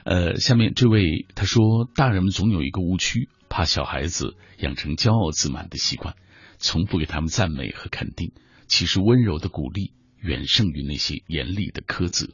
[0.06, 6.16] 呃，下面这位他说，大人们总有一个误区，怕小孩子养成骄傲自满的习惯，
[6.58, 8.32] 从不给他们赞美和肯定。
[8.68, 12.28] 其实温柔的鼓励远胜于那些严厉的苛责。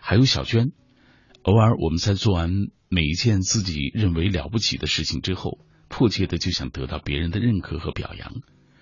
[0.00, 0.72] 还有小娟，
[1.42, 2.50] 偶尔我们在做完
[2.88, 8.32] 每一件自己认为了不起的事情之后，迫切的就想得到别人的认可和表扬。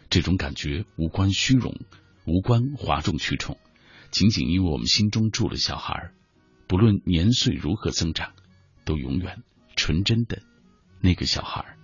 [0.08, 1.74] 这种感觉无关虚荣，
[2.24, 3.58] 无关哗众取宠，
[4.10, 6.12] 仅仅因为我们心中住了小孩。
[6.68, 8.32] 不论年岁如何增长，
[8.84, 9.44] 都永远
[9.76, 10.42] 纯真的
[11.00, 11.76] 那个小孩。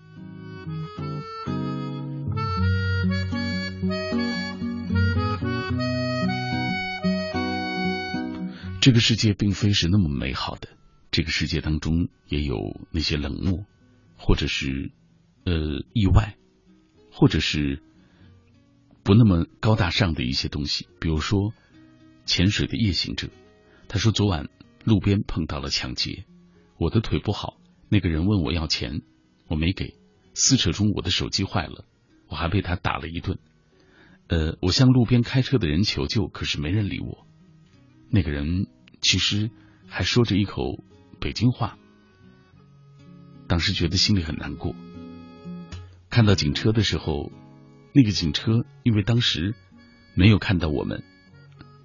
[8.80, 10.68] 这个世界并非是那么美好的，
[11.12, 12.56] 这个世界当中也有
[12.90, 13.64] 那些冷漠，
[14.16, 14.90] 或者是
[15.44, 15.54] 呃
[15.92, 16.36] 意外，
[17.12, 17.80] 或者是
[19.04, 20.88] 不那么高大上的一些东西。
[20.98, 21.52] 比如说
[22.24, 23.28] 潜水的夜行者，
[23.86, 24.48] 他说昨晚。
[24.84, 26.24] 路边碰到了抢劫，
[26.78, 27.58] 我的腿不好，
[27.88, 29.02] 那个人问我要钱，
[29.48, 29.94] 我没给，
[30.34, 31.84] 撕扯中我的手机坏了，
[32.28, 33.38] 我还被他打了一顿。
[34.28, 37.26] 呃，我向路边开车的人求救，可是没人理我。
[38.10, 38.66] 那个人
[39.00, 39.50] 其实
[39.86, 40.82] 还说着一口
[41.20, 41.78] 北京话，
[43.46, 44.74] 当时觉得心里很难过。
[46.10, 47.30] 看到警车的时候，
[47.94, 49.54] 那个警车因为当时
[50.14, 51.02] 没有看到我们，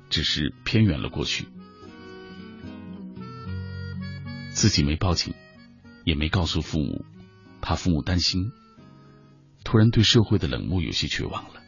[0.09, 1.47] 只是偏远了过去。
[4.57, 5.35] 自己没报警，
[6.03, 7.05] 也没告诉父母，
[7.61, 8.51] 怕父母担心。
[9.63, 11.61] 突然对社会的冷漠有些绝望了。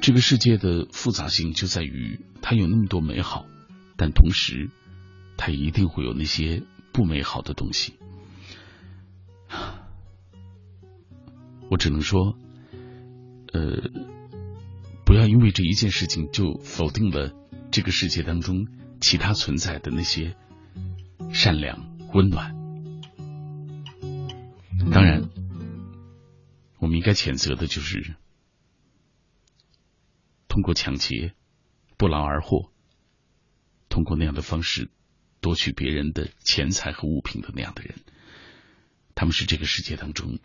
[0.00, 3.44] 这个世界的复杂性就在于，它有那么多美好，
[3.96, 4.70] 但同时，
[5.36, 6.62] 它也一定会有那些
[6.92, 7.94] 不美好的东西。
[11.68, 12.38] 我只能说，
[13.52, 13.82] 呃，
[15.04, 17.32] 不要因为这一件事情就否定了
[17.72, 18.68] 这个世界当中。
[19.02, 20.36] 其他存在的那些
[21.34, 22.54] 善良、温暖，
[24.92, 25.28] 当然，
[26.78, 28.14] 我们应该谴责的就是
[30.46, 31.34] 通过抢劫、
[31.98, 32.70] 不劳而获，
[33.88, 34.88] 通过那样的方式
[35.40, 37.96] 夺取别人的钱财和物品的那样的人，
[39.16, 40.38] 他们是这个世界当中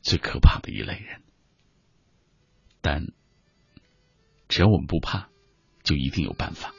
[0.00, 1.22] 最可怕的一类人。
[2.80, 3.12] 但
[4.48, 5.28] 只要我们不怕，
[5.82, 6.74] 就一定有办法。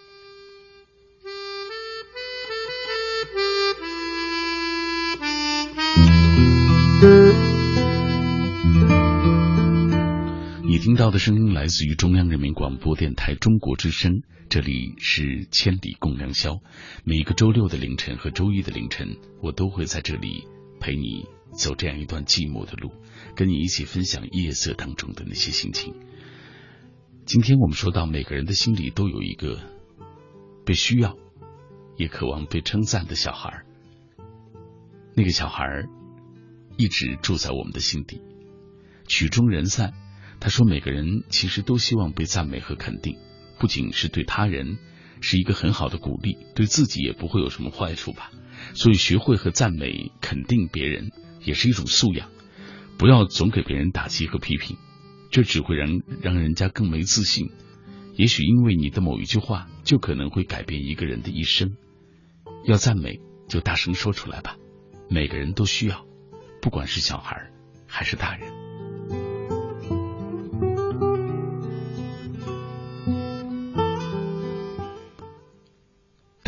[10.82, 16.60] 听到的声音来自于中央人民广播电台中国之声，这里是千里共良宵。
[17.04, 20.48] 每个周六的凌晨和周一的凌晨，我都会在这里
[20.80, 22.92] 陪你走这样一段寂寞的路，
[23.36, 25.94] 跟你一起分享夜色当中的那些心情。
[27.26, 29.60] 今天我们说到，每个人的心里都有一个
[30.66, 31.16] 被需要，
[31.96, 33.66] 也渴望被称赞的小孩。
[35.14, 35.64] 那个小孩
[36.76, 38.20] 一直住在我们的心底。
[39.08, 39.94] 曲终人散，
[40.42, 43.18] 他说每个人其实都希望被赞美和肯定，
[43.60, 44.80] 不仅是对他人
[45.22, 48.32] 是一个很好的鼓励，对自己也不会有什么坏处吧。
[48.74, 51.12] 所以学会和赞美、肯定别人
[51.44, 52.30] 也是一种素养，
[52.98, 54.78] 不要总给别人打击和批评，
[55.30, 57.52] 这只会让让人家更没自信。
[58.16, 61.78] 也许因为你的某一句话，就可能会改变一个人的一生。
[62.66, 64.58] 要赞美，就大声说出来吧，
[65.08, 66.04] 每个人都需要，
[66.62, 67.52] 不管是小孩
[67.88, 68.51] 还是大人。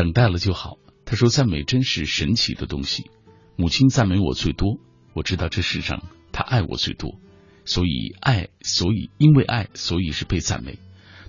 [0.03, 0.79] 等待了就好。
[1.05, 3.09] 他说：“赞美真是神奇的东西。
[3.55, 4.77] 母亲赞美我最多，
[5.13, 7.21] 我知道这世上她爱我最多，
[7.63, 10.77] 所以爱，所以因为爱，所以是被赞美。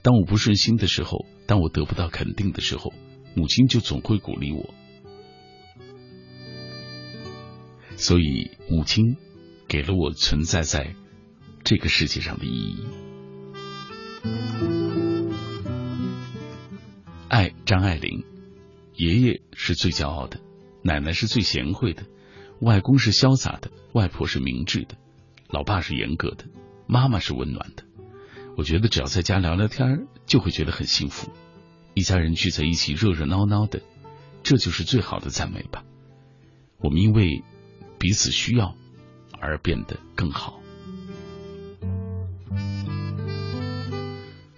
[0.02, 2.92] 当我不顺心的时候，当我得不到肯定的时候，
[3.36, 4.74] 母亲就总会鼓励我。
[7.94, 9.16] 所以母亲
[9.68, 10.96] 给了我存在在
[11.62, 12.78] 这个世界上的意义。
[17.28, 18.24] 爱张爱玲。”
[18.96, 20.40] 爷爷是最骄傲的，
[20.82, 22.04] 奶奶是最贤惠的，
[22.60, 24.96] 外公是潇洒的，外婆是明智的，
[25.48, 26.44] 老爸是严格的，
[26.86, 27.82] 妈妈是温暖的。
[28.56, 31.32] 我觉得只要在家聊聊天，就会觉得很幸福。
[31.94, 33.82] 一家人聚在一起，热热闹闹的，
[34.44, 35.84] 这就是最好的赞美吧。
[36.78, 37.42] 我们因为
[37.98, 38.76] 彼此需要
[39.40, 40.60] 而变得更好。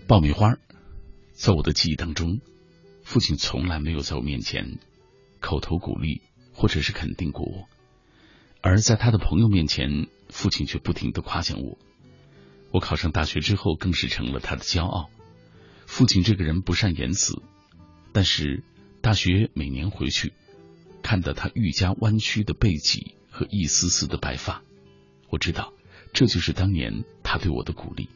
[0.06, 0.56] 爆米花，
[1.32, 2.40] 在我的记忆当中。
[3.06, 4.80] 父亲从来没有在我面前
[5.38, 7.68] 口头鼓励或者是肯定过我，
[8.60, 11.78] 而在他的朋友面前，父亲却不停的夸奖我。
[12.72, 15.08] 我考上大学之后，更是成了他的骄傲。
[15.86, 17.40] 父亲这个人不善言辞，
[18.12, 18.64] 但是
[19.02, 20.32] 大学每年回去，
[21.00, 24.64] 看到他愈加弯曲的背脊和一丝丝的白发，
[25.30, 25.72] 我知道
[26.12, 28.08] 这就是当年他对我的鼓励。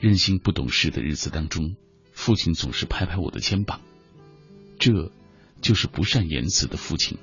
[0.00, 1.76] 任性不懂事的日子当中。
[2.24, 3.82] 父亲总是拍拍我的肩膀，
[4.78, 5.12] 这
[5.60, 7.18] 就是不善言辞的父亲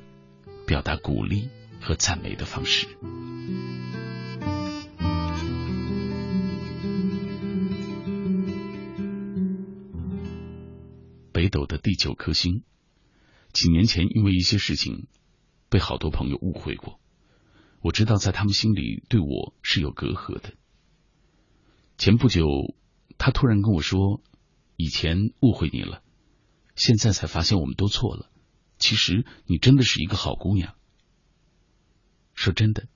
[0.68, 1.50] 表达鼓励
[1.82, 2.86] 和赞美的方式。
[11.32, 12.62] 北斗的第九颗星，
[13.54, 15.08] 几年前因为一些事情
[15.68, 17.00] 被好多朋友误会过，
[17.82, 20.54] 我知道在他们心里对我是有隔阂的。
[21.98, 22.46] 前不久，
[23.18, 24.22] 他突然跟我说。
[24.82, 26.02] 以前误会你了，
[26.76, 28.32] 现在才发现我们都错了。
[28.80, 30.74] 其实你真的是一个好姑娘。
[32.34, 32.88] 说真的，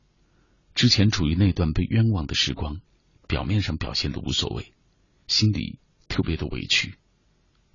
[0.73, 2.81] 之前处于那段被冤枉的时光，
[3.27, 4.73] 表面上表现的无所谓，
[5.27, 5.77] 心里
[6.07, 6.95] 特别的委屈，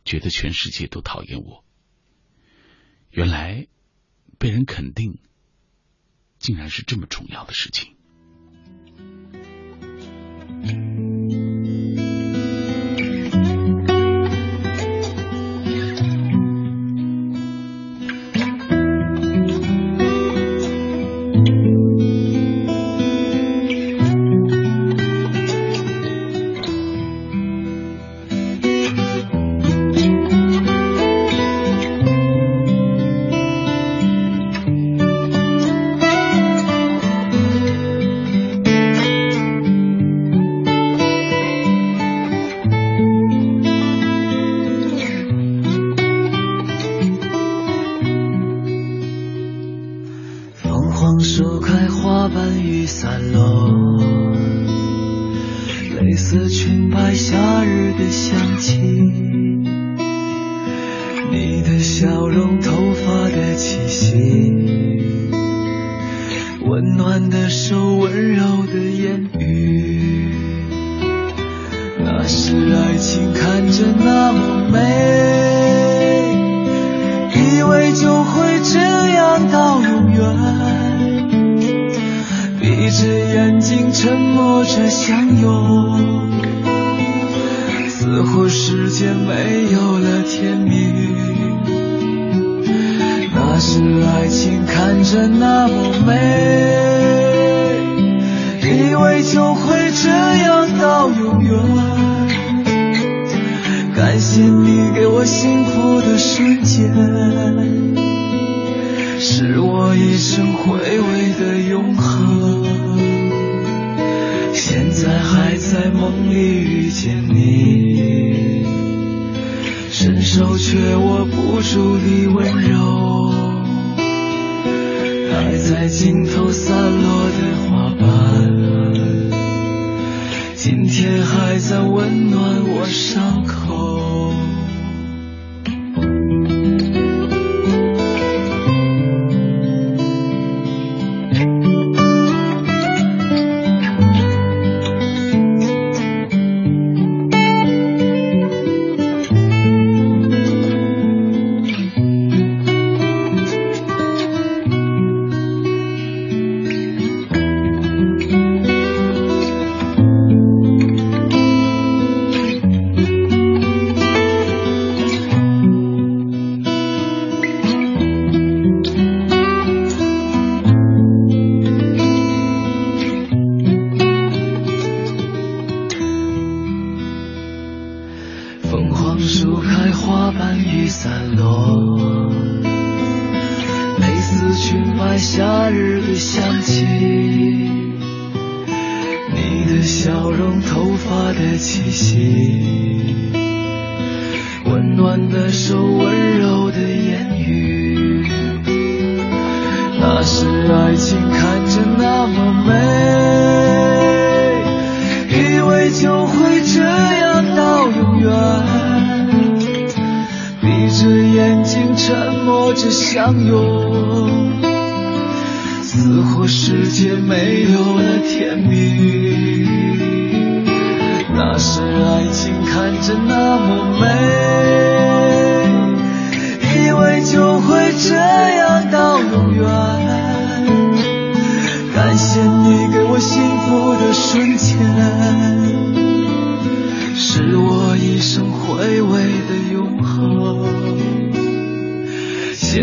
[0.04, 1.64] 觉得全世界都讨厌我。
[3.10, 3.68] 原来
[4.40, 5.20] 被人肯定，
[6.40, 7.94] 竟然是这么重要的事情。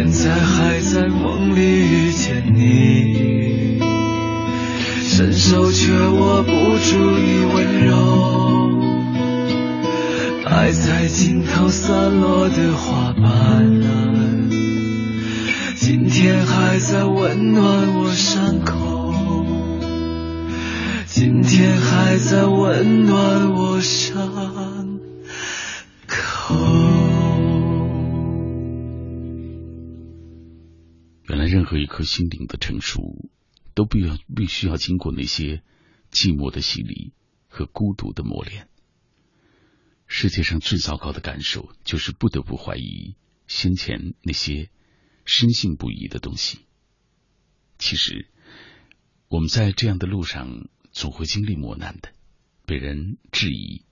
[0.10, 3.78] 现在还在梦里遇见你，
[5.04, 7.92] 伸手却握不住你温柔。
[10.46, 14.50] 爱在尽头散落的花瓣，
[15.76, 17.66] 今天还在温暖
[17.98, 19.46] 我伤口。
[21.06, 24.47] 今天还在温暖我伤
[31.48, 33.30] 任何一颗心灵的成熟，
[33.74, 35.64] 都必要必须要经过那些
[36.12, 37.14] 寂寞的洗礼
[37.48, 38.70] 和孤独的磨练。
[40.06, 43.16] 世界上最糟糕的感受，就是不得不怀疑
[43.48, 44.70] 先前那些
[45.26, 46.60] 深信不疑的东西。
[47.78, 48.30] 其实，
[49.28, 52.14] 我们在这样的路上总会经历磨难的，
[52.66, 53.86] 被人质疑。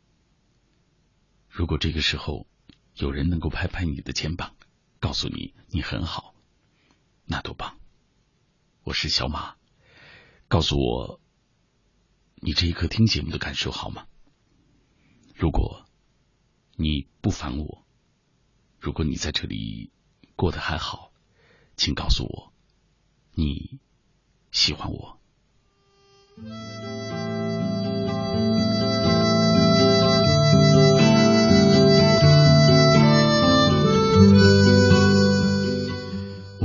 [1.49, 2.47] 如果这个时候
[2.95, 4.55] 有人能够拍拍你的肩膀，
[4.99, 6.34] 告诉你你很好，
[7.27, 7.79] 那多棒！
[8.83, 9.55] 我是小马，
[10.47, 11.19] 告诉我
[12.35, 14.05] 你这一刻听节目的感受好吗？
[15.33, 15.87] 如果
[16.75, 17.83] 你不烦我，
[18.79, 19.91] 如果你在这里
[20.35, 21.11] 过得还好，
[21.75, 22.53] 请告诉我
[23.33, 23.79] 你
[24.51, 25.19] 喜欢我。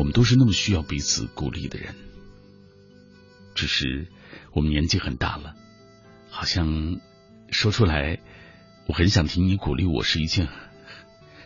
[0.01, 1.95] 我们都是那么需要彼此鼓励的人，
[3.55, 4.09] 只是
[4.55, 5.55] 我们年纪很大了，
[6.31, 6.99] 好像
[7.51, 8.19] 说出来，
[8.87, 10.49] 我很想听你鼓励我是一件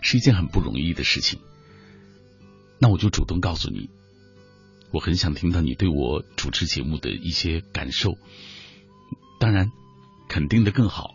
[0.02, 1.40] 是一件很不容易的事情。
[2.78, 3.90] 那我就主动告诉你，
[4.92, 8.18] 我很想听到你对我主持节目的一些感受，
[9.40, 9.72] 当然
[10.28, 11.10] 肯定的更好。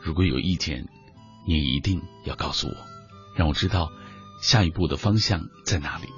[0.00, 0.88] 如果有意见，
[1.46, 2.76] 你一定要告诉我，
[3.36, 3.92] 让我知道
[4.40, 6.08] 下一步的方向在哪里。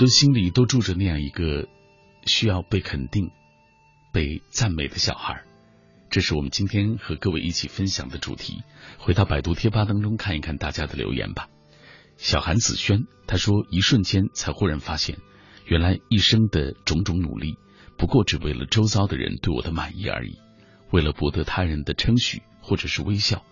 [0.00, 1.68] 的心里都住着那样一个
[2.24, 3.30] 需要被肯定、
[4.14, 5.44] 被赞美的小孩，
[6.08, 8.62] 这是我们今天和各位一起分享的主题。
[8.98, 11.50] 回到百度贴吧当中看一看大家的留言吧。
[12.16, 15.18] 小韩子轩他说：“一瞬间才忽然发现，
[15.66, 17.58] 原来一生的种种努力，
[17.98, 20.38] 不过只为了周遭的人对我的满意而已，
[20.90, 23.44] 为了博得他人的称许或者是微笑，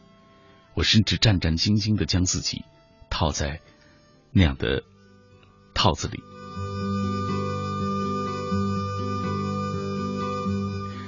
[0.73, 2.65] 我甚至战战兢兢的将自己
[3.11, 3.61] 套在
[4.33, 4.83] 那样的
[5.75, 6.23] 套子里。”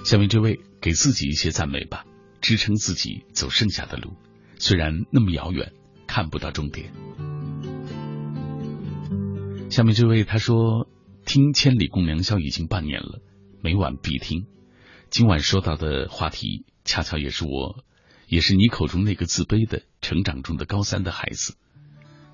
[0.04, 2.04] 下面这位给自己一些赞美吧，
[2.40, 4.14] 支撑自己走剩下的路，
[4.58, 5.72] 虽然那么遥远，
[6.06, 6.92] 看不到终点。
[9.70, 10.88] 下面这位他说，
[11.24, 13.20] 听《千里共良宵》已经半年了，
[13.62, 14.46] 每晚必听。
[15.10, 17.84] 今晚说到的话题，恰巧也是我，
[18.26, 21.56] 也是你口中那个自卑的成长中的高三的孩子。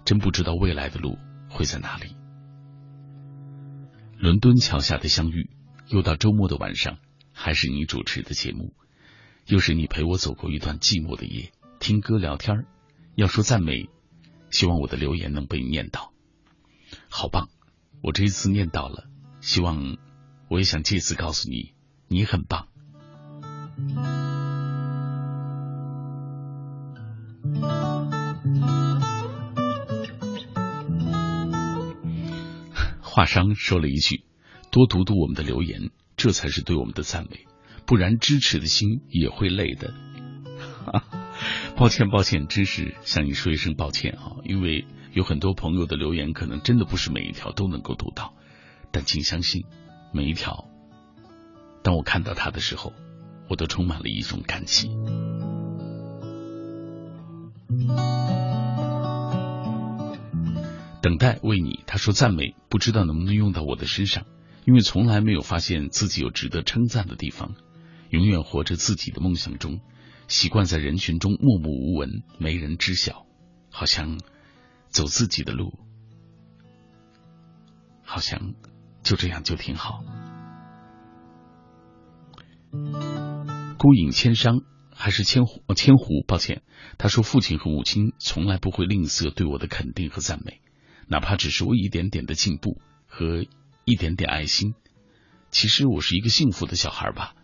[0.04, 1.18] 真不知道未来的路
[1.50, 2.14] 会在哪里。
[4.18, 5.50] 伦敦桥下的相遇，
[5.88, 6.98] 又到周末的晚上，
[7.38, 8.74] 还是你主持的节目，
[9.46, 12.64] 又是你陪我走过一段寂寞的夜，听歌聊天
[13.14, 13.90] 要说赞美，
[14.50, 16.14] 希望我的留言能被念到，
[17.10, 17.50] 好棒！
[18.02, 19.04] 我这一次念到了，
[19.40, 19.98] 希望
[20.48, 21.74] 我也想借此告诉你，
[22.08, 22.68] 你很棒。
[33.02, 34.24] 华商说了一句
[34.72, 35.90] ：“多读读我们的留言，
[36.26, 37.46] 这才是对我们的赞美，
[37.86, 39.94] 不然支持的心也会累的。
[41.78, 44.32] ”抱歉，抱歉，真是向你说一声抱歉啊！
[44.42, 48.34] 因为有很多朋友的留言，可能真的不是每一条都能够读到，
[48.90, 49.66] 但请相信，
[50.12, 50.66] 每一条，
[51.84, 52.92] 当我看到它的时候，
[53.48, 54.90] 我都充满了一种感激。
[61.00, 64.24] 等待为你，他说赞美，不知道能不能用到我的身上，
[64.66, 67.54] 因为从来没有发现自己有值得称赞的地方，
[68.10, 69.80] 永远活着自己的梦想中，
[70.26, 73.26] 习惯在人群中默默无闻，没人知晓，
[73.70, 74.18] 好像
[74.88, 75.78] 走自己的路，
[78.02, 78.54] 好像
[79.04, 80.02] 就这样就挺好。
[83.78, 84.62] 孤影千商
[84.92, 85.62] 还是千湖？
[85.74, 86.62] 千湖，抱歉，
[86.98, 90.60] 他说父亲和母亲从来不会吝啬对我的肯定和赞美。
[91.06, 93.44] 哪怕只是我一点点的进步和
[93.86, 94.74] 一点点爱心，
[95.52, 97.36] 其实我是一个幸福的小孩吧，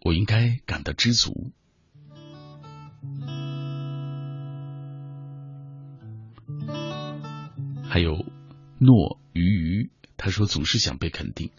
[0.00, 1.50] 我应该感到知足。
[7.82, 8.24] 还有
[8.78, 11.50] 诺鱼鱼，他说总是想被肯定，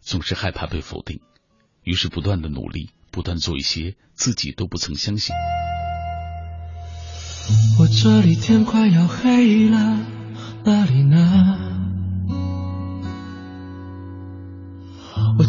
[0.00, 1.20] 总是害怕被否定，
[1.82, 5.34] 于是不断的努力，不断做一些自己都不曾相信。
[7.80, 10.06] 我这里天快要黑了。
[10.64, 11.73] 哪里呢？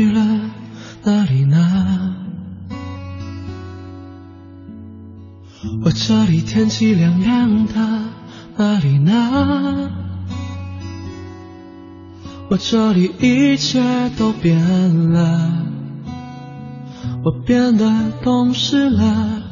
[0.00, 0.40] 要黑了，
[1.04, 2.16] 哪里呢？
[5.84, 7.74] 我这里天气凉凉的，
[8.56, 9.90] 哪里呢？
[12.48, 13.80] 我这里一切
[14.18, 15.66] 都变了，
[17.24, 19.42] 我变得懂事了，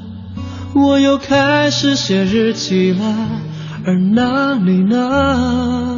[0.74, 3.14] 我又开始写日记了，
[3.84, 5.97] 而哪里呢？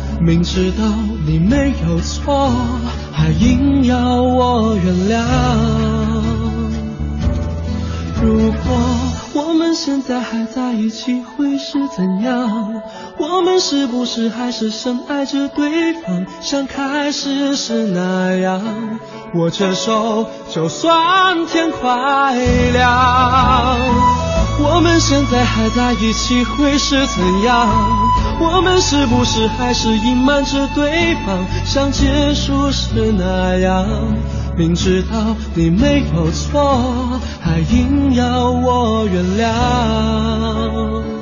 [0.23, 0.83] 明知道
[1.25, 2.51] 你没有错，
[3.11, 5.17] 还硬要我原谅。
[8.21, 8.61] 如果
[9.33, 12.83] 我们现在还在一起，会是怎样？
[13.17, 18.61] 我们是不是还是深爱着对方，像开始时那样？
[19.33, 22.35] 握着手，就算天快
[22.73, 24.30] 亮。
[24.63, 27.67] 我们现在还在一起，会是怎样？
[28.39, 33.85] 我们是不是还是隐瞒着对方，像结束时那样？
[34.57, 41.20] 明知道你没有错，还硬要我原谅。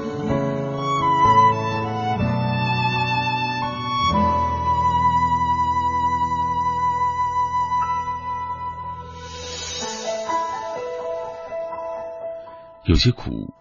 [12.89, 13.53] 有些苦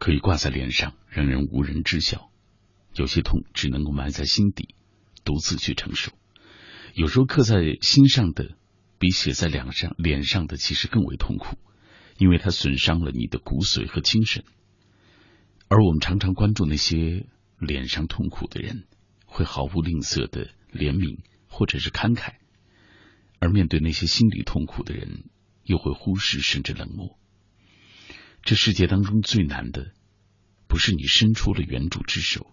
[0.00, 2.32] 可以挂在脸上，让人无人知晓；
[2.96, 4.74] 有些痛只能够埋在心底，
[5.24, 6.10] 独自去承受。
[6.92, 8.56] 有时候刻在心上的，
[8.98, 11.56] 比写在脸上脸上的其实更为痛苦，
[12.18, 14.42] 因为它损伤了你的骨髓和精神。
[15.68, 17.28] 而我们常常关注那些
[17.60, 18.88] 脸上痛苦的人，
[19.24, 22.32] 会毫不吝啬的怜悯或者是慷慨；
[23.38, 25.26] 而面对那些心里痛苦的人，
[25.62, 27.16] 又会忽视甚至冷漠。
[28.46, 29.92] 这世界当中最难的，
[30.68, 32.46] 不是你伸出了援助之手，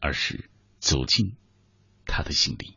[0.00, 0.50] 而是
[0.80, 1.36] 走进
[2.04, 2.76] 他的心里。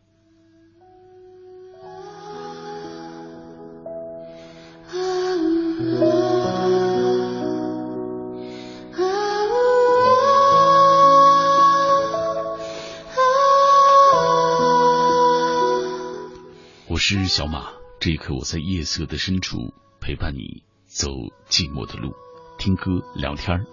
[16.88, 21.10] 我是小马，这一刻我在夜色的深处陪伴你走
[21.50, 22.14] 寂寞的路。
[22.58, 23.66] 听歌、聊天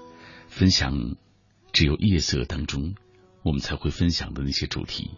[0.48, 1.16] 分享
[1.72, 2.94] 只有夜色当中
[3.42, 5.10] 我们才会分享的那些主题。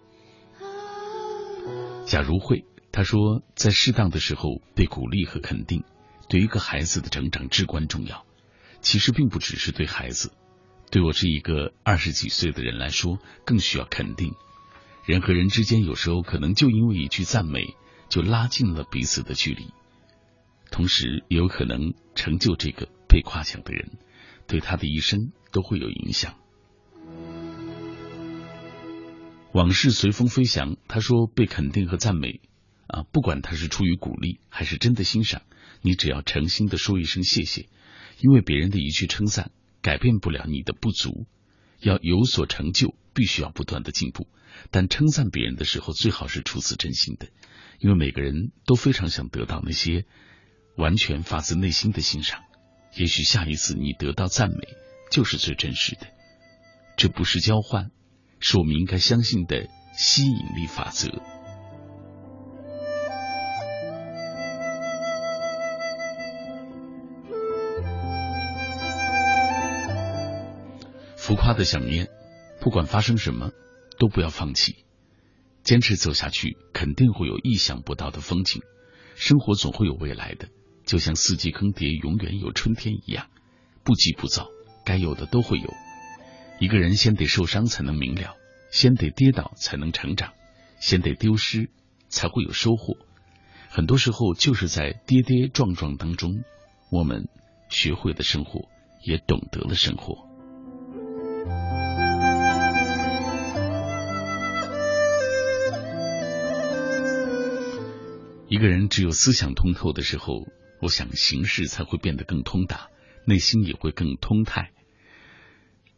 [2.06, 5.84] 假如会，他说，在适当的时候被鼓励和肯定，
[6.28, 8.24] 对一个孩子的成长至关重要。
[8.80, 10.32] 其实并不只是对孩子，
[10.90, 14.34] 对我这一个二十几岁的人来说，更需要肯定。
[15.06, 17.74] 人和人之间有时候可能就因为一句赞美，
[18.08, 19.72] 就拉近了彼此的距离，
[20.70, 22.88] 同时也有可能成就这个。
[23.14, 23.92] 被夸奖的人，
[24.48, 26.34] 对他的一生都会有影响。
[29.52, 32.40] 往事随风飞翔，他说被肯定和赞美
[32.88, 35.42] 啊，不管他是出于鼓励还是真的欣赏，
[35.80, 37.68] 你只要诚心的说一声谢谢，
[38.18, 41.28] 因为别人的一句称赞改变不了你的不足。
[41.78, 44.26] 要有所成就，必须要不断的进步。
[44.72, 47.28] 但称赞别人的时候，最好是出自真心的，
[47.78, 50.04] 因为每个人都非常想得到那些
[50.76, 52.42] 完全发自内心的欣赏。
[52.96, 54.68] 也许下一次你得到赞美，
[55.10, 56.06] 就是最真实的。
[56.96, 57.90] 这不是交换，
[58.38, 61.08] 是我们应该相信的吸引力法则。
[71.16, 72.08] 浮夸的想念，
[72.60, 73.50] 不管发生什么，
[73.98, 74.84] 都不要放弃，
[75.64, 78.62] 坚持走下去，肯定会有意想不到的风景。
[79.16, 80.48] 生活总会有未来的。
[80.84, 83.28] 就像四季更迭，永远有春天一样，
[83.84, 84.48] 不急不躁，
[84.84, 85.72] 该有的都会有。
[86.60, 88.36] 一个人先得受伤才能明了，
[88.70, 90.34] 先得跌倒才能成长，
[90.78, 91.70] 先得丢失
[92.08, 92.96] 才会有收获。
[93.70, 96.44] 很多时候就是在跌跌撞撞当中，
[96.90, 97.28] 我们
[97.70, 98.68] 学会了生活，
[99.02, 100.28] 也懂得了生活。
[108.48, 110.46] 一个人只有思想通透的时候。
[110.84, 112.90] 我想，形势才会变得更通达，
[113.24, 114.70] 内心也会更通泰。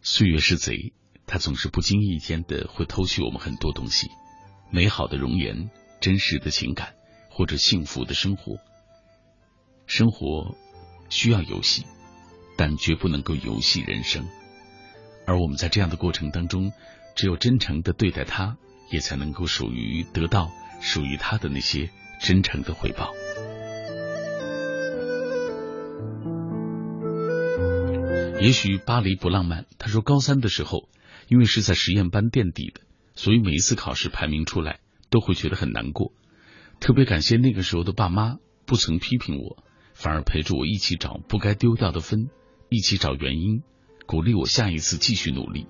[0.00, 0.92] 岁月是贼，
[1.26, 4.06] 他总是不经意间的会偷去我们很多东西，
[4.70, 5.70] 美好的容颜、
[6.00, 6.94] 真实的情感，
[7.30, 8.58] 或者幸福的生活。
[9.86, 10.56] 生活
[11.08, 11.84] 需要游戏，
[12.56, 14.24] 但绝不能够游戏人生。
[15.26, 16.72] 而我们在这样的过程当中，
[17.16, 18.56] 只有真诚的对待他，
[18.92, 20.48] 也才能够属于得到
[20.80, 23.12] 属于他的那些真诚的回报。
[28.46, 29.66] 也许巴黎不浪漫。
[29.76, 30.88] 他说，高三的时候，
[31.26, 32.80] 因为是在实验班垫底的，
[33.16, 34.78] 所以每一次考试排名出来
[35.10, 36.12] 都会觉得很难过。
[36.78, 42.30] 特别感谢那个时候的爸妈，不曾批评我，反而陪着我一起找不该丢掉的分，
[42.68, 43.64] 一起找原因，
[44.06, 45.66] 鼓励我下一次继续努力。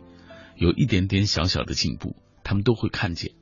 [0.56, 2.14] 有一点点小小的进步，
[2.44, 3.32] 他们都会看见，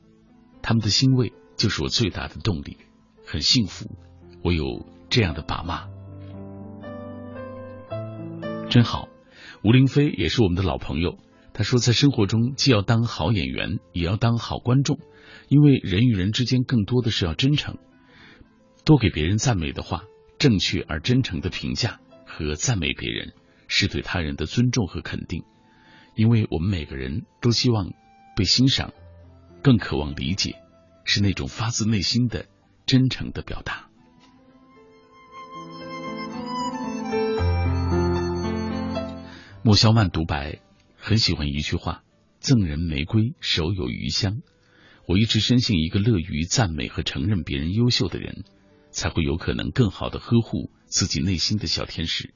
[0.62, 2.76] 他们的欣慰就是我最大的动力。
[3.26, 3.91] 很幸福，
[4.45, 5.89] 我有这样的爸妈，
[8.70, 9.09] 真好。
[9.65, 11.17] 吴林飞也是我们的老朋友，
[11.55, 15.01] 他说在生活中既要当好演员，也要当好观众。
[15.49, 17.79] 因为人与人之间更多的是要真诚，
[18.85, 20.05] 多给别人赞美的话，
[20.39, 23.33] 正确而真诚的评价和赞美别人，
[23.67, 25.45] 是对他人的尊重和肯定。
[26.15, 27.91] 因为我们每个人都希望
[28.37, 28.93] 被欣赏，
[29.62, 30.57] 更渴望理解，
[31.05, 32.45] 是那种发自内心的
[32.85, 33.84] 真诚的表达。
[39.67, 40.61] 莫萧曼独白
[40.95, 42.05] 很喜欢一句话
[42.39, 44.43] ：“赠人玫瑰，手有余香。”
[45.09, 48.45] 我一直深信，一个乐于赞美和承认别人优秀的人，
[48.91, 52.35] 才会有可能更好的呵护自己内心的小天使。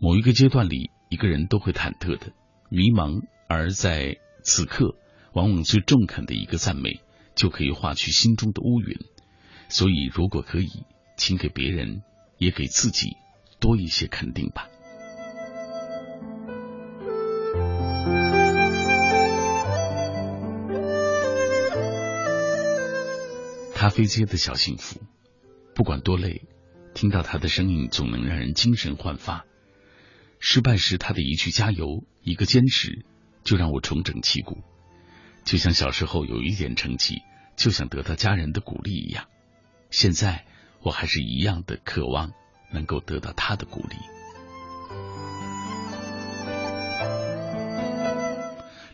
[0.00, 2.32] 某一个阶段里，一个人都会忐忑的、
[2.70, 4.96] 迷茫，而在此刻，
[5.32, 7.00] 往往最中肯的一个赞美，
[7.36, 8.98] 就可以化去心中的乌云。
[9.68, 10.70] 所以，如果可以，
[11.16, 12.02] 请给别人，
[12.36, 13.16] 也给自己
[13.60, 14.69] 多一些肯定吧。
[23.80, 25.00] 咖啡街的小幸福，
[25.74, 26.42] 不管多累，
[26.92, 29.46] 听到他的声音总能让人精神焕发。
[30.38, 33.06] 失败时他的一句加油，一个坚持，
[33.42, 34.58] 就让我重整旗鼓。
[35.46, 37.22] 就像小时候有一点成绩，
[37.56, 39.28] 就想得到家人的鼓励一样，
[39.88, 40.44] 现在
[40.82, 42.32] 我还是一样的渴望
[42.70, 43.96] 能够得到他的鼓励。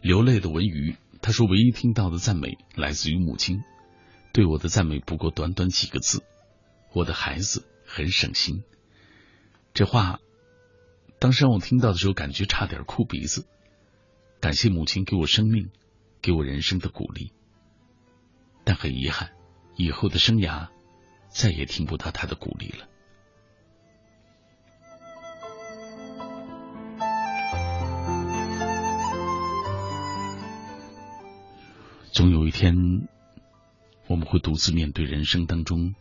[0.00, 3.64] 流泪的文鱼，他说唯一听到的赞美来自于母亲。
[4.36, 6.22] 对我的赞美不过短短几个字，
[6.92, 8.64] 我的孩子很省心。
[9.72, 10.20] 这话
[11.18, 13.46] 当时让我听到的时候，感觉差点哭鼻子。
[14.38, 15.70] 感谢母亲给我生命，
[16.20, 17.32] 给我人生的鼓励。
[18.62, 19.32] 但很遗憾，
[19.74, 20.68] 以后的生涯
[21.30, 22.86] 再也听不到她的鼓励了。
[32.12, 33.08] 总有一天。
[34.08, 35.94] 我们会独自面对人生当中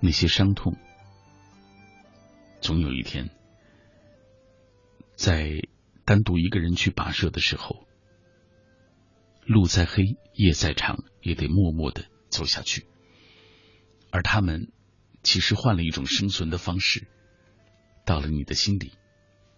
[0.00, 0.76] 那些伤痛，
[2.60, 3.30] 总有一天，
[5.14, 5.62] 在
[6.04, 7.86] 单独一个人去跋涉的时候，
[9.44, 12.86] 路再黑，夜再长，也得默默的走下去。
[14.10, 14.72] 而他们
[15.22, 17.06] 其实换了一种生存的方式，
[18.04, 18.92] 到了你的心里，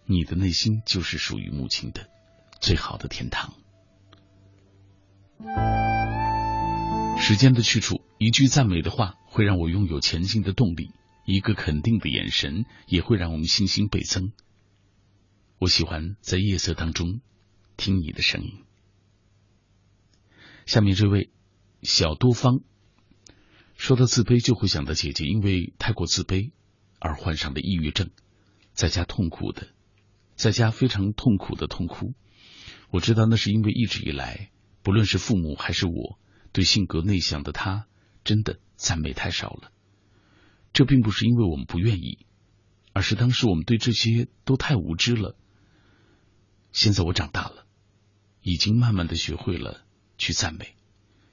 [0.05, 2.07] 你的内心就是属于母亲的
[2.61, 3.53] 最好的天堂。
[7.25, 10.89] 时间的去处，一句赞美的话会让我拥有前进的动力；
[11.23, 14.33] 一个肯定的眼神也会让我们信心倍增。
[15.57, 17.21] 我喜欢在夜色当中
[17.77, 18.65] 听你的声音。
[20.65, 21.29] 下面这位
[21.81, 22.59] 小多方
[23.77, 26.51] 说到自卑，就会想到姐姐因为太过自卑
[26.99, 28.09] 而患上的抑郁症，
[28.73, 29.69] 在家痛苦的，
[30.35, 32.15] 在家非常痛苦的痛哭。
[32.89, 34.49] 我知道那是因为一直以来，
[34.81, 36.19] 不论是父母还是我。
[36.53, 37.87] 对性格内向的他，
[38.23, 39.71] 真的赞美太少了。
[40.71, 42.25] 这并不是因为我们不愿意，
[42.93, 45.35] 而是当时我们对这些都太无知了。
[46.71, 47.67] 现在我长大了，
[48.41, 49.83] 已经慢慢的学会了
[50.17, 50.75] 去赞美，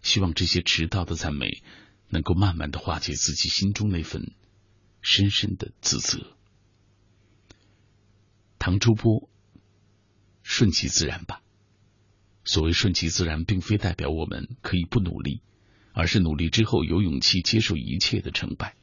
[0.02, 1.62] 希望这些迟到的赞美
[2.09, 4.34] 能够慢慢的化解自己心中那份
[5.01, 6.36] 深深的自责。
[8.59, 9.30] 唐周波，
[10.42, 11.39] 顺其自然吧。
[12.44, 15.42] 所谓顺其自然，并非代表我们可以不努力，
[15.92, 18.76] 而是努力之后有勇气接受一切的成败。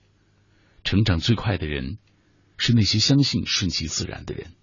[0.83, 1.97] 成长最快的人
[2.57, 4.53] 是那些相信顺其自然的人，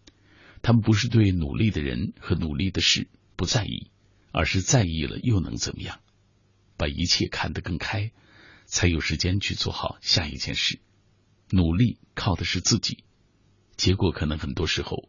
[0.63, 3.91] 他们不是对努力的人和努力的事不在意，
[4.33, 6.01] 而是在意了又能怎么样？
[6.77, 8.13] 把一切看得更开，
[8.65, 10.81] 才有时间去做好下一件事。
[11.51, 13.05] 努力靠的是自己，
[13.77, 15.09] 结果可能很多时候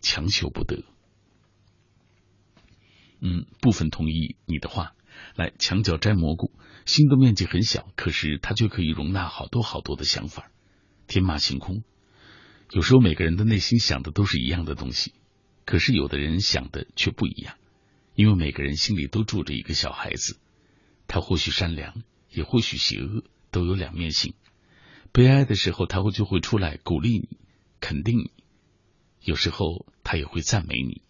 [0.00, 0.84] 强求不得。
[3.20, 4.94] 嗯，部分同意你的话。
[5.34, 6.52] 来，墙角摘蘑菇，
[6.86, 10.50] 心的面积很小，可是它却可以容纳好多好多的想法，
[11.08, 11.82] 天马行空。
[12.70, 15.14] 有时候每个人的内心想的都是一样的东西，
[15.64, 17.56] 可是有的人想的却不一样，
[18.14, 20.38] 因为每个人心里都住着一个小孩子，
[21.08, 24.34] 他或许善良，也或许邪恶，都有两面性。
[25.10, 27.38] 悲哀的时候，他会就会出来鼓励你，
[27.80, 28.30] 肯定你；
[29.20, 31.02] 有时候他也会赞美你，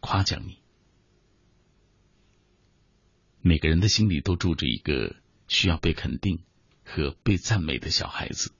[0.00, 0.58] 夸奖你。
[3.46, 5.14] 每个人的心里都住着一个
[5.46, 6.40] 需要被肯定
[6.84, 8.50] 和被赞美的小孩子。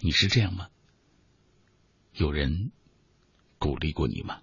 [0.00, 0.68] 你是这样吗？
[2.12, 2.72] 有人
[3.60, 4.42] 鼓励过你吗？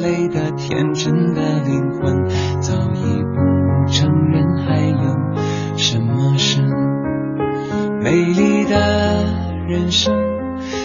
[0.00, 2.28] 累的天真的灵魂，
[2.60, 6.64] 早已不承认还有什么神？
[8.02, 9.24] 美丽的
[9.68, 10.12] 人生，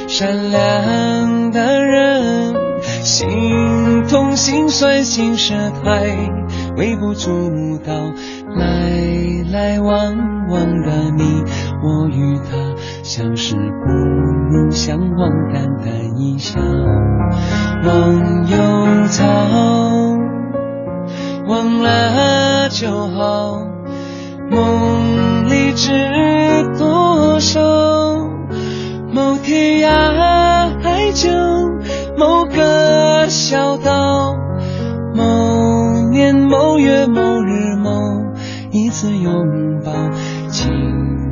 [0.07, 2.53] 善良的人，
[3.03, 3.27] 心
[4.07, 5.53] 痛心酸心事
[5.83, 6.05] 太
[6.75, 7.93] 微不足道，
[8.55, 8.91] 来
[9.51, 10.15] 来往
[10.49, 11.43] 往的你，
[11.83, 12.66] 我与他
[13.07, 13.93] 相识不
[14.51, 16.59] 如相忘，淡淡一笑，
[17.85, 19.25] 忘忧草，
[21.47, 23.61] 忘了就好，
[24.51, 25.93] 梦里知
[26.77, 27.61] 多少，
[29.13, 31.29] 某天涯海角，
[32.17, 34.35] 某个小岛。
[35.15, 37.89] 某年某月某日某
[38.71, 39.93] 一次拥抱，
[40.49, 40.69] 轻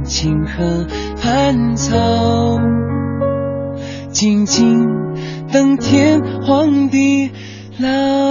[0.05, 0.87] 轻和
[1.35, 1.97] 畔草，
[4.09, 4.87] 静静
[5.51, 7.29] 等天荒地
[7.77, 8.24] 老。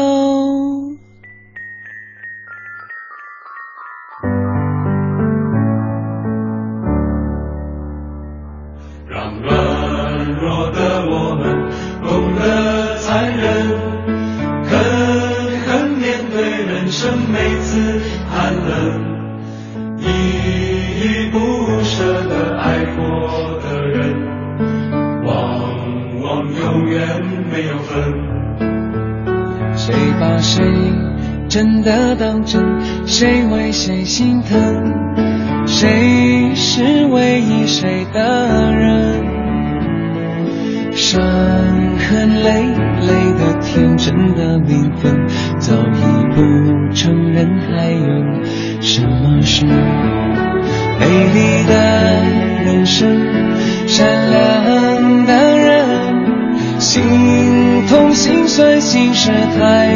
[58.95, 59.89] 心酸心事太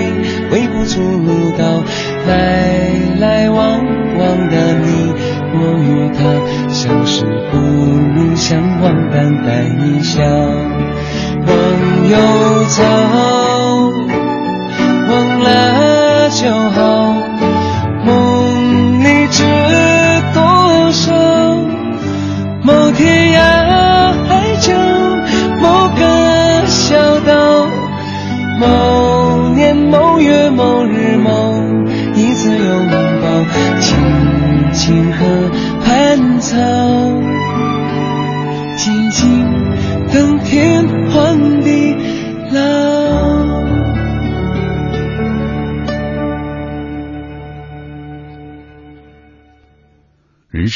[0.50, 0.98] 微不足
[1.56, 1.84] 道，
[2.26, 3.84] 来来往
[4.18, 5.14] 往的你，
[5.54, 6.18] 我与他
[6.68, 10.20] 相识不如相忘，淡淡一笑，
[11.46, 11.54] 忘
[12.08, 12.16] 忧
[12.70, 12.82] 草，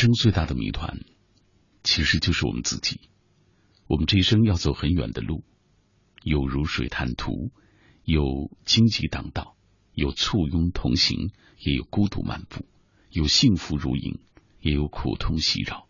[0.03, 0.99] 生最大的谜团，
[1.85, 3.03] 其实就是我们自己。
[3.87, 5.45] 我们这一生要走很远的路，
[6.25, 7.53] 有如水滩途，
[8.03, 9.57] 有荆棘挡道，
[9.95, 12.65] 有簇拥同行，也有孤独漫步；
[13.11, 14.19] 有幸福如影，
[14.61, 15.87] 也有苦痛袭扰；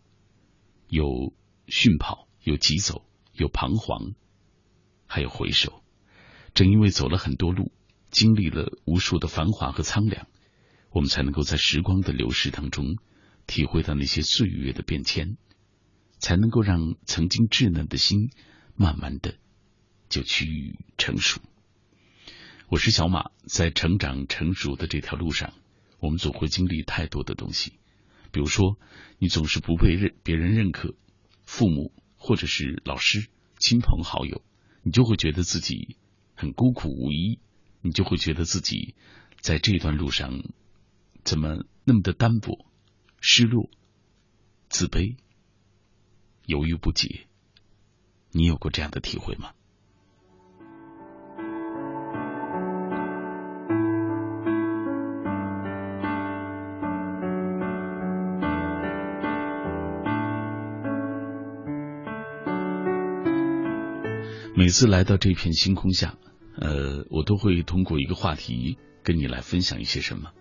[0.87, 1.33] 有
[1.65, 4.13] 迅跑，有疾走，有彷徨，
[5.07, 5.81] 还有回首。
[6.53, 7.71] 正因为走了很多路，
[8.11, 10.27] 经历了无数的繁华和苍凉，
[10.91, 12.97] 我们才能够在时光的流逝当中。
[13.47, 15.37] 体会到那些岁月的变迁，
[16.19, 18.29] 才能够让曾经稚嫩的心
[18.75, 19.35] 慢慢的
[20.09, 21.41] 就趋于成熟。
[22.69, 25.53] 我是小马，在成长成熟的这条路上，
[25.99, 27.73] 我们总会经历太多的东西。
[28.31, 28.79] 比如说，
[29.19, 30.95] 你总是不被认别人认可，
[31.45, 33.27] 父母或者是老师、
[33.59, 34.41] 亲朋好友，
[34.81, 35.97] 你就会觉得自己
[36.33, 37.39] 很孤苦无依，
[37.81, 38.95] 你就会觉得自己
[39.39, 40.43] 在这段路上
[41.23, 42.65] 怎么那么的单薄。
[43.25, 43.69] 失落
[44.67, 45.15] 自卑
[46.45, 47.21] 犹豫不解。
[48.31, 49.51] 你有过这样的体会吗？
[64.53, 66.17] 每次来到这片星空下
[66.57, 70.33] 呃我都会通过一个话题跟你来分享一些什么。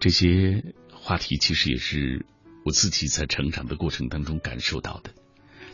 [0.00, 0.74] 这些
[1.04, 2.24] 话题其实也是
[2.64, 5.10] 我自己在成长的过程当中感受到的。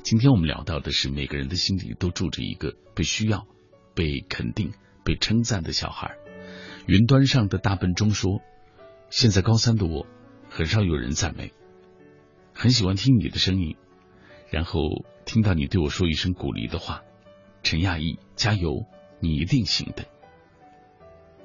[0.03, 3.47] 今天我们聊到的是每个人的心里都住着一个被需要、
[3.95, 4.73] 被肯定、
[5.05, 6.17] 被称赞的小孩。
[6.89, 8.41] 云端上的大笨钟说
[9.09, 10.05] ：“现在高三的我，
[10.49, 11.53] 很少有人赞美，
[12.53, 13.77] 很喜欢听你的声音，
[14.51, 14.81] 然后
[15.27, 17.03] 听到你对我说一声鼓励的话。”
[17.63, 18.85] 陈亚艺，加油，
[19.21, 20.07] 你一定行的。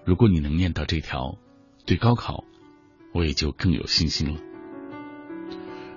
[0.06, 1.38] 如果你能念到这条，
[1.86, 2.45] 对高考，
[3.16, 4.42] 我也就更有信心了。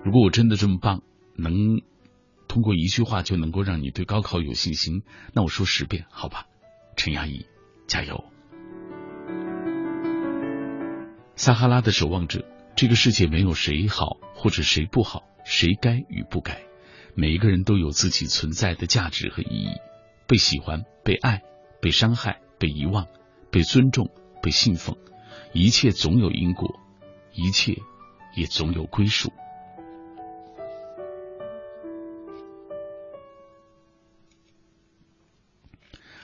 [0.05, 1.03] 如果我真的这么棒，
[1.37, 1.83] 能
[2.47, 5.03] 通过一句话就能够让你对高考有信心，
[5.35, 6.47] 那我说十遍，好吧？
[6.97, 7.47] 陈阿姨，
[7.89, 8.25] 加油！
[11.35, 12.45] 撒哈拉的守望者，
[12.77, 16.63] 这个世界没有谁好或者谁不好，谁该与不该，
[17.17, 19.71] 每一个人都有自己存在的价值和意义。
[20.29, 21.43] 被喜欢，被爱，
[21.83, 23.09] 被伤害，被遗忘，
[23.51, 24.09] 被尊重，
[24.41, 24.97] 被信奉，
[25.53, 26.79] 一切总有因果，
[27.39, 27.81] 一切
[28.35, 29.33] 也总有归属。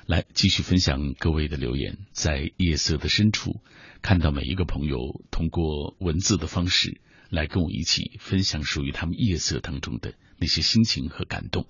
[0.06, 3.60] 来，继续分享各位的留言，在夜色的深处，
[4.02, 7.00] 看到每一个朋友通过文字的方式
[7.30, 11.64] 来跟我一起分享属于他们夜色当中的那些心情和感动。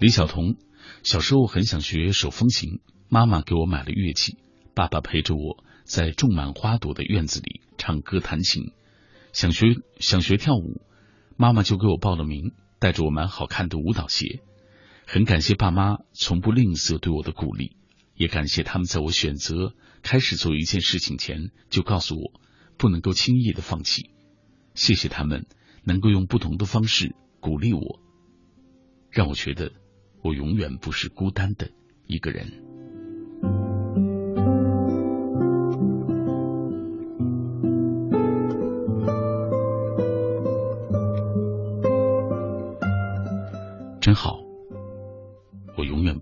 [0.00, 0.56] 李晓彤，
[1.02, 4.38] 小时候很想学手风琴，妈妈给我买了乐器，
[4.74, 8.72] 爸爸陪着我在种满花朵的院子里唱歌弹琴。
[9.32, 10.80] 想学想学跳舞，
[11.36, 14.40] 妈妈就给我报了名，带着我买好看的舞蹈鞋。
[15.06, 17.76] 很感谢爸妈从不吝啬对我的鼓励，
[18.14, 22.40] 也感谢他们在我选择开始做一件事情前就告诉我
[22.78, 24.10] 不能够轻易的放弃。
[24.74, 25.46] 谢谢他们
[25.84, 28.00] 能够用不同的方式鼓励我，
[29.10, 29.72] 让我觉得。
[30.24, 31.72] 我永远不是孤单的
[32.06, 32.71] 一个人。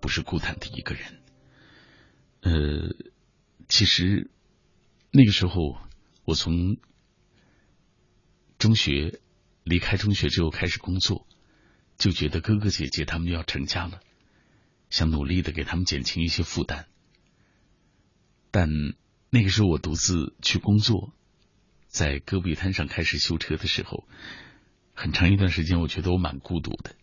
[0.01, 1.21] 不是孤单的一个人。
[2.41, 2.97] 呃，
[3.69, 4.31] 其实
[5.11, 5.79] 那个时候，
[6.25, 6.79] 我从
[8.59, 9.21] 中学
[9.63, 11.27] 离开中学之后开始工作。
[11.99, 14.01] 就觉得哥哥姐姐他们要成家了，
[14.89, 16.87] 想努力的给他们减轻一些负担。
[18.51, 18.71] 但
[19.29, 21.13] 那个时候我独自去工作，
[21.89, 24.09] 在戈壁滩上开始修车的时候，
[24.95, 26.97] 很长一段时间我觉得我蛮孤独的，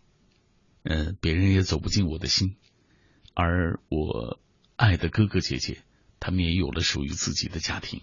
[0.82, 2.56] 嗯，别人也走不进我的心，
[3.39, 4.39] 而我
[4.77, 5.84] 爱的哥哥姐姐
[6.19, 8.01] 他们也有了属于自己的家庭，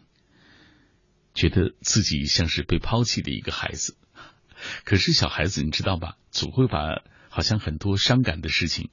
[1.35, 3.97] 觉得自己像是被抛弃的一个孩子。
[4.85, 6.17] 可是小孩子，你知道吧？
[6.31, 8.91] 总会把好像很多伤感的事情、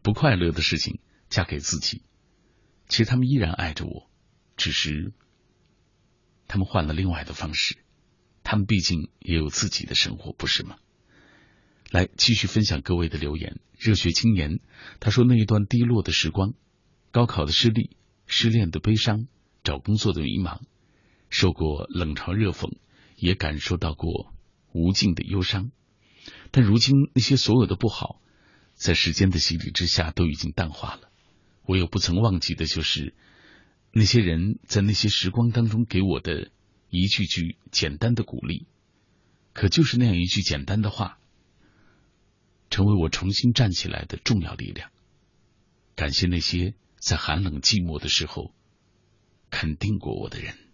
[0.00, 2.04] 不快乐的事情嫁给自己。
[2.86, 4.08] 其实他们依然爱着我，
[4.56, 5.12] 只是
[6.46, 7.78] 他们换了另外的方式。
[8.44, 10.76] 他们毕竟也有自己的生活，不是吗？
[11.90, 13.60] 来，继续分享各位的留言。
[13.78, 14.60] 热血青年
[15.00, 16.54] 他说：“那一段低落的时光，
[17.10, 17.90] 高考的失利，
[18.26, 19.26] 失恋的悲伤，
[19.64, 20.60] 找工作的迷茫，
[21.28, 22.72] 受过冷嘲热讽，
[23.16, 24.32] 也感受到过。”
[24.72, 25.72] 无尽的忧伤，
[26.52, 28.20] 但如今那些所有的不好，
[28.74, 31.10] 在时间的洗礼之下都已经淡化了。
[31.66, 33.12] 我有不曾忘记的，就是
[33.90, 36.52] 那些人在那些时光当中给我的
[36.88, 38.68] 一句句简单的鼓励。
[39.54, 41.18] 可就是那样一句简单的话，
[42.70, 44.90] 成为我重新站起来的重要力量。
[45.94, 48.54] 感谢那些在寒冷寂寞的时候
[49.50, 50.69] 肯定过我的人。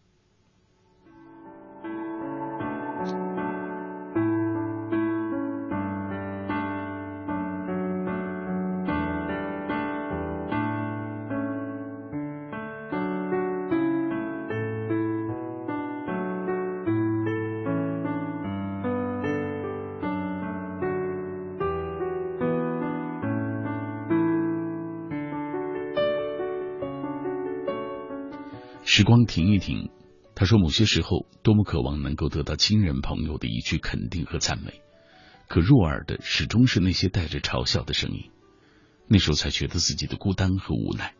[29.36, 29.90] 停一停，
[30.34, 34.80] 他说：“某些时候，多么渴望能够得到亲人朋友的一句肯定和赞美，
[35.46, 38.30] 可入耳的始终是那些带着嘲笑的声音。
[39.08, 41.14] 那时候才觉得自己的孤单和无奈。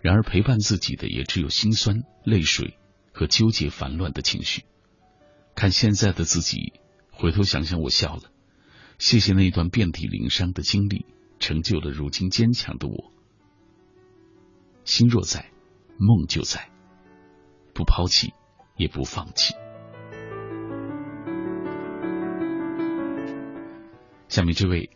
[0.00, 2.76] 然而陪伴自己的也只有心酸、泪水
[3.12, 4.64] 和纠结烦乱的情绪。
[5.54, 6.72] 看现在的自己，
[7.12, 8.22] 回头想想，我笑了。
[8.98, 11.06] 谢谢那一段遍体鳞伤的经历，
[11.38, 13.12] 成就了如今坚强的我。
[14.84, 15.52] 心若在，
[15.96, 16.68] 梦就在。”
[17.80, 18.34] 不抛弃，
[18.76, 19.54] 也不放弃。
[24.28, 24.90] 下面这位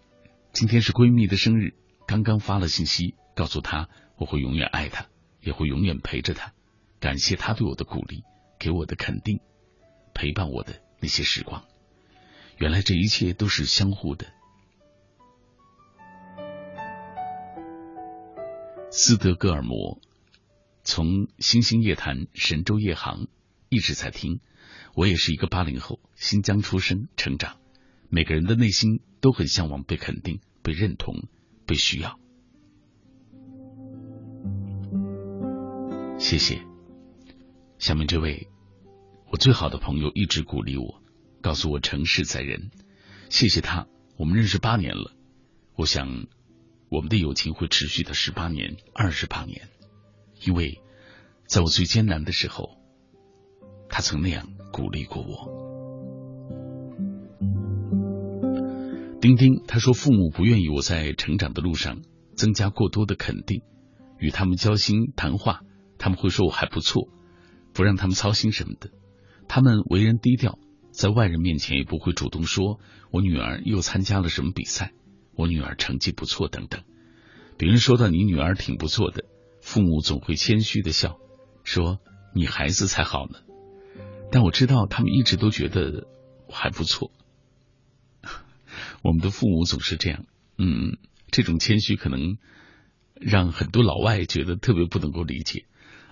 [0.52, 1.72] 今天是闺蜜的生日，
[2.06, 3.88] 刚刚发了信息告诉她
[4.18, 5.06] 我会永远爱她，
[5.40, 6.52] 也会永远陪着她，
[7.00, 8.22] 感谢她对我的鼓励，
[8.58, 9.40] 给我的肯定，
[10.12, 11.64] 陪伴我的那些时光。
[12.58, 14.26] 原来这一切都是相互的。
[18.90, 19.98] 斯德哥尔摩，
[20.84, 23.26] 从星星夜谈、神州夜航
[23.70, 24.40] 一直在听。
[24.94, 27.56] 我也是一个八零后，新疆出生成长。
[28.10, 31.26] 每个人的内心都很向往被肯定、被认同、
[31.66, 32.20] 被需要。
[36.18, 36.62] 谢谢。
[37.78, 38.48] 下面这位，
[39.30, 41.02] 我最好的朋友一直鼓励我，
[41.40, 42.70] 告诉我成事在人。
[43.30, 45.12] 谢谢他，我们认识八年了。
[45.76, 46.26] 我想。
[46.90, 49.68] 我们的友情会持续的十八年、二十八年，
[50.46, 50.80] 因为
[51.46, 52.78] 在我最艰难的时候，
[53.88, 55.64] 他曾那样鼓励过我。
[59.20, 62.02] 丁丁他说，父母不愿意我在成长的路上
[62.36, 63.62] 增加过多的肯定，
[64.18, 65.60] 与他们交心谈话，
[65.98, 67.08] 他们会说我还不错，
[67.72, 68.90] 不让他们操心什么的。
[69.48, 70.58] 他们为人低调，
[70.90, 72.80] 在外人面前也不会主动说
[73.10, 74.92] 我女儿又参加了什么比赛。
[75.36, 76.82] 我女儿成绩不错，等等。
[77.56, 79.24] 别人说到你女儿挺不错的，
[79.64, 81.18] 父母总会谦虚的笑，
[81.64, 81.98] 说
[82.34, 83.38] 你孩子才好呢。
[84.30, 86.06] 但我知道他们一直都觉得
[86.50, 87.10] 还不错。
[89.02, 90.26] 我们的父母总是这样，
[90.58, 90.98] 嗯，
[91.30, 92.36] 这种谦虚可能
[93.14, 95.64] 让很多老外觉得特别不能够理解。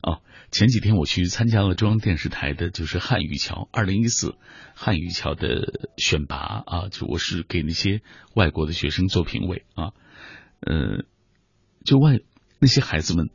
[0.03, 4.35] 哦，前几天我去参加了中央电视台的，就是汉语桥二零一四
[4.75, 8.01] 汉语桥的选拔啊，就我是给那些
[8.35, 9.93] 外国的学生做评委啊，
[10.61, 11.05] 呃，
[11.85, 12.19] 就外
[12.59, 13.31] 那些孩子们，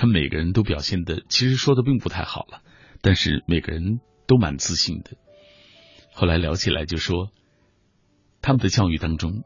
[0.00, 2.62] 他们每个人都表现的其实说的并不太好了，
[3.02, 5.18] 但是每个人都蛮自信的。
[6.14, 7.30] 后来聊起来就说，
[8.40, 9.44] 他们的教育当中，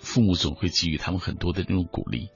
[0.00, 2.28] 父母总会给予他们很多的那种鼓励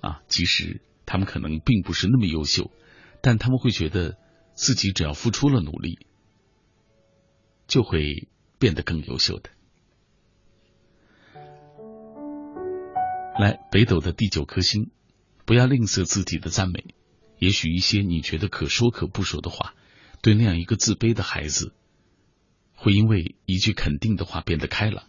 [0.00, 2.72] 啊，即使他们可能并不是那么优秀。
[3.20, 4.16] 但他们会觉得
[4.54, 6.00] 自己只要付出了努力，
[7.68, 8.26] 就会
[8.58, 9.50] 变得更优秀的。
[13.38, 14.90] 来，北斗的第九颗星，
[15.48, 16.84] 不要吝啬自己的赞美。
[17.38, 19.74] 也许一些你觉得可说可不说的话，
[20.20, 21.72] 对那样一个自卑的孩子，
[22.74, 25.04] 会因为一句肯定的话变得开朗。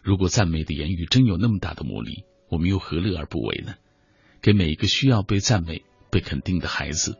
[0.00, 3.74] 如果赞美的言语真有那么大的魔力，我们又何乐而不为呢？
[4.40, 5.82] 给每一个需要被赞美、
[6.12, 7.18] 被肯定的孩子。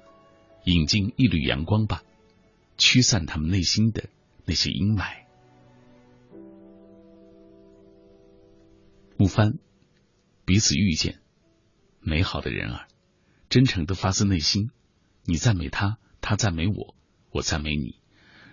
[0.65, 2.05] 引进一缕阳光吧，
[2.79, 4.09] 驱散他们内心的
[4.45, 5.25] 那些阴霾。
[9.17, 9.59] 木帆，
[10.45, 11.19] 彼此遇见，
[12.03, 12.89] 美好的人儿，
[13.49, 14.71] 真诚的发自内心。
[15.25, 16.95] 你赞美他，他赞美我，
[17.31, 18.01] 我赞美你。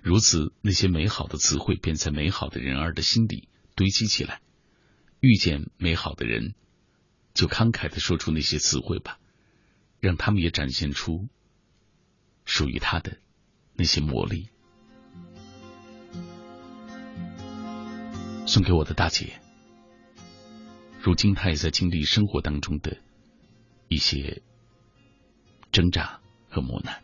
[0.02, 4.42] 如此，那些美好的词汇便在美好的人儿的心里堆积起来。
[5.20, 6.54] 遇见美好的人，
[7.34, 9.20] 就慷慨的说出那些词汇吧，
[10.00, 11.28] 让他们也展现出。
[12.46, 13.20] 属于他的
[13.76, 14.50] 那些魔力，
[18.48, 19.40] 送给我的大姐。
[21.00, 22.98] 如今，她也在经历生活当中的
[23.90, 24.42] 一些
[25.72, 26.96] 挣扎和磨难。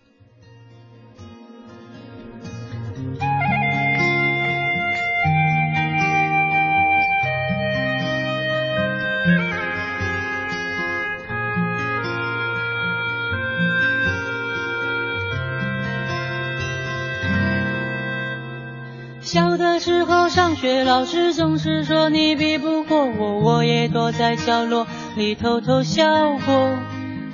[19.22, 26.04] 小的时候上学，老师总是说你比不过我，我也躲在角落里偷偷笑
[26.46, 26.78] 过。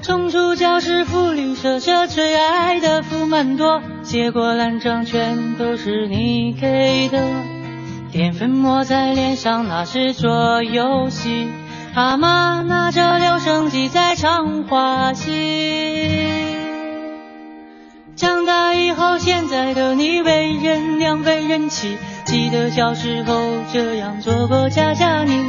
[0.01, 7.19] 冲出教室，福利社社最爱的福满多，结果烂账全都是你给的。
[8.11, 11.49] 淀粉抹在脸上，那是做游戏。
[11.93, 15.29] 阿妈拿着留声机在唱花戏。
[18.15, 23.33] 长大以后，现在的你为人娘为人妻，记得小时候
[23.71, 25.43] 这样做过家家你。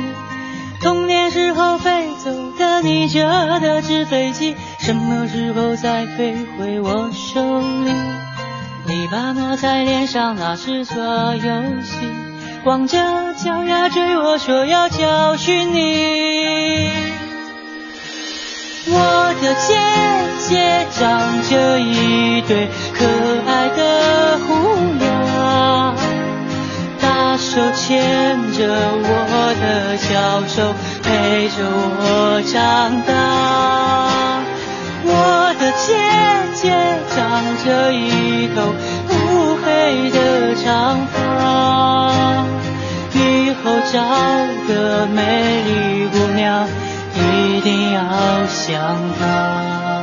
[0.81, 7.91] 童年时候飞走的你折的纸飞机，什么时候再飞回我手里？
[8.85, 10.97] 你把墨在脸上那是做
[11.37, 11.97] 游戏，
[12.65, 12.99] 光着
[13.35, 16.91] 脚丫追我说要教训你。
[18.85, 19.79] 我的姐
[20.49, 23.07] 姐长着一对可
[23.47, 24.51] 爱的虎
[25.05, 25.95] 牙，
[27.01, 33.11] 大手牵着我的小手，陪着我长大。
[35.05, 35.11] 我
[35.59, 35.87] 的姐
[36.55, 36.63] 姐
[37.15, 38.75] 长着一头
[39.11, 39.13] 乌
[39.63, 42.47] 黑的长发，
[43.15, 43.99] 以后找
[44.69, 46.67] 个美丽姑娘，
[47.17, 47.43] 一。
[47.63, 48.01] 定要
[48.49, 50.02] 像她。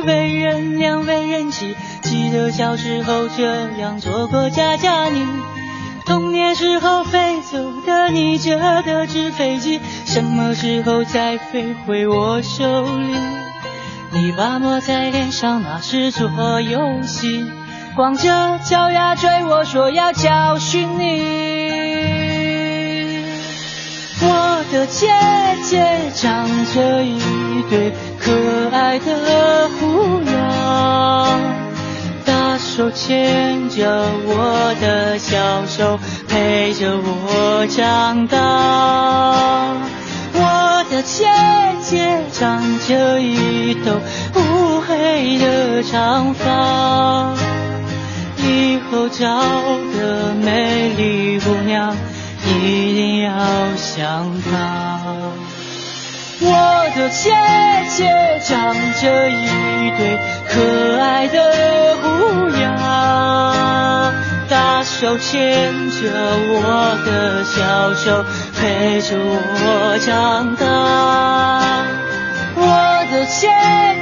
[0.00, 5.26] 为人娘为人妻，记得小时候这样做过家家你。
[6.04, 13.16] 童年时候飞走的你折的纸飞机，什么时候再飞回我手里？
[14.12, 17.44] 你把抹在脸上，那是做游戏，
[17.96, 21.95] 光着脚丫追我说要教训你。
[24.18, 25.08] 我的姐
[25.68, 27.20] 姐长着一
[27.68, 28.32] 对可
[28.72, 31.40] 爱的胡杨，
[32.24, 35.98] 大手牵着我的小手，
[36.28, 39.74] 陪着我长大。
[40.32, 41.26] 我的姐
[41.82, 44.00] 姐长着一头
[44.34, 47.34] 乌黑的长发，
[48.38, 49.26] 以后找
[49.94, 51.94] 个美丽姑娘。
[52.46, 53.30] 一定要
[53.76, 54.48] 想她。
[56.38, 56.50] 我
[56.94, 57.34] 的姐
[57.96, 60.18] 姐长着一对
[60.48, 64.12] 可爱的虎牙，
[64.48, 66.02] 大手牵着
[66.48, 66.62] 我
[67.06, 68.24] 的小手，
[68.54, 70.64] 陪着我长大。
[72.58, 72.62] 我
[73.10, 73.48] 的姐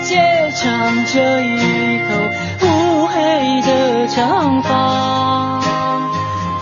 [0.03, 2.69] 姐长着一头乌
[3.07, 4.71] 黑的长发。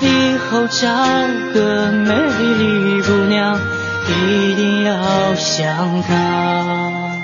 [0.02, 0.88] 以后找
[1.54, 2.12] 个美
[2.58, 3.58] 丽姑娘，
[4.08, 7.18] 一定要像她。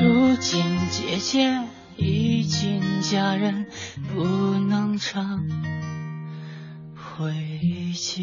[0.00, 1.66] 如今姐姐
[1.96, 3.66] 已经嫁人，
[4.14, 5.40] 不能常
[6.94, 7.32] 回
[7.94, 8.22] 家。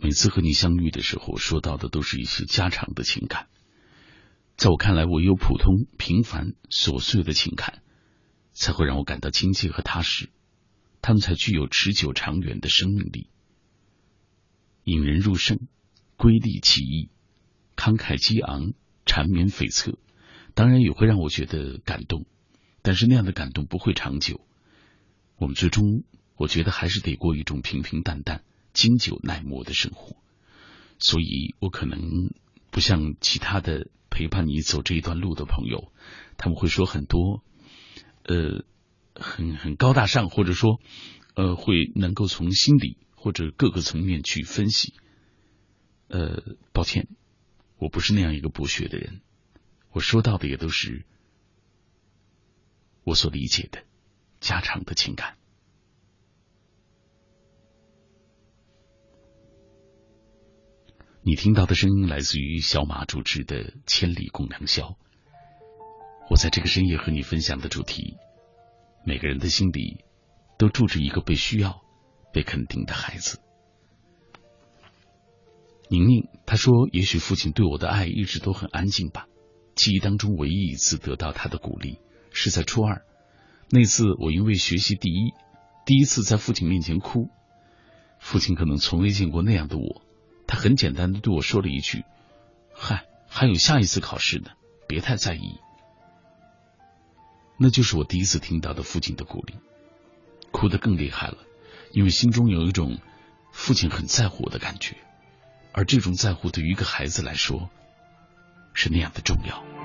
[0.00, 3.46] 每次和你相遇的时候，说到的都是一些家常的情感。
[4.56, 7.82] 在我看来，唯有普通、平凡、琐碎的情感。
[8.58, 10.30] 才会让我感到亲切和踏实，
[11.00, 13.28] 他们才具有持久长远的生命力，
[14.82, 15.60] 引人入胜，
[16.16, 17.08] 瑰丽奇异，
[17.76, 18.72] 慷慨激昂，
[19.06, 19.94] 缠绵悱恻，
[20.54, 22.26] 当然也会让我觉得感动，
[22.82, 24.40] 但是那样的感动不会长久，
[25.36, 26.02] 我们最终
[26.36, 30.16] 我觉得还是得过一种平平淡淡、经久耐磨的生活，
[30.98, 32.34] 所以我可能
[32.72, 35.92] 不像其他的陪伴你走这一段路的朋友，
[36.36, 37.44] 他们会说很多。
[38.28, 38.62] 呃，
[39.14, 40.80] 很很高大上，或者说，
[41.34, 44.92] 呃，会能够从心理或者各个层面去分析。
[46.08, 46.42] 呃，
[46.74, 47.08] 抱歉，
[47.78, 49.22] 我不是那样一个博学的人，
[49.92, 51.06] 我说到的也都是
[53.02, 53.82] 我所理解的
[54.40, 55.38] 家常的情感。
[61.22, 64.88] 你听到的声音来自于小马主持的《千里共良宵》。
[66.30, 68.16] 我在这个深夜和你分享的主题，
[69.02, 70.04] 每个人的心里
[70.58, 71.80] 都住着一个被需要、
[72.34, 73.40] 被肯定的孩子。
[75.88, 79.26] 宁宁她说：“也许父亲对我的爱一直都很安静吧。
[79.74, 81.98] 记忆当中唯一一次得到他的鼓励，
[82.30, 83.06] 是在初二
[83.70, 85.32] 那次，我因为学习第一，
[85.86, 87.30] 第一次在父亲面前哭。
[88.18, 90.02] 父亲可能从未见过那样的我，
[90.46, 92.04] 他很简单的对我说了一句
[92.74, 94.50] ：‘嗨，还有下一次考试呢，
[94.86, 95.58] 别太在意。’”
[97.58, 99.54] 那就是我第一次听到的父亲的鼓励，
[100.52, 101.38] 哭得更厉害了，
[101.90, 103.00] 因为心中有一种
[103.52, 104.96] 父亲很在乎我的感觉，
[105.72, 107.68] 而这种在乎对于一个孩子来说
[108.72, 109.77] 是那样的重要。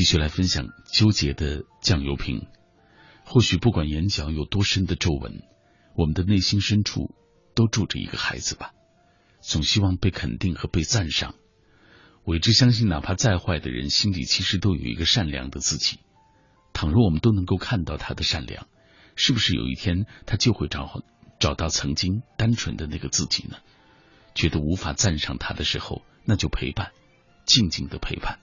[0.00, 2.46] 继续来分享纠结的酱油瓶。
[3.22, 5.42] 或许不管眼角有多深的皱纹，
[5.94, 7.14] 我们的内心深处
[7.54, 8.72] 都住着一个孩子吧。
[9.42, 11.34] 总希望被肯定和被赞赏。
[12.24, 15.98] 我一直相信，哪怕再坏的人，心里其实都有一个善良的自己。
[16.72, 18.68] 倘若我们都能够看到他的善良，
[19.16, 21.02] 是不是有一天他就会找
[21.38, 23.58] 找到曾经单纯的那个自己呢？
[24.34, 26.92] 觉得无法赞赏他的时候，那就陪伴，
[27.44, 28.38] 静静的陪伴。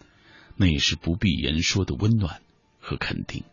[0.60, 2.42] 那也是不必言说的温暖
[2.80, 3.44] 和肯定。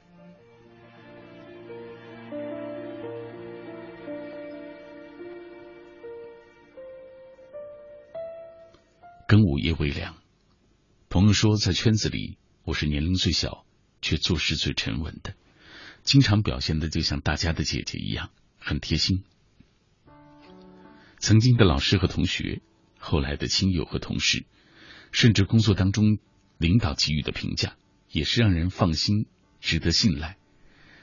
[9.26, 10.16] 跟午夜微凉，
[11.08, 13.66] 朋友说，在圈子里，我是年龄最小，
[14.00, 15.34] 却做事最沉稳的。
[16.04, 19.24] 经常表现的就像大家的姐姐一样，很贴心。
[21.18, 22.60] 曾经的老师和同学，
[22.98, 24.44] 后来的亲友和同事，
[25.10, 26.18] 甚至工作当中
[26.58, 27.76] 领导给予的评价，
[28.10, 29.26] 也是让人放心、
[29.60, 30.36] 值得信赖。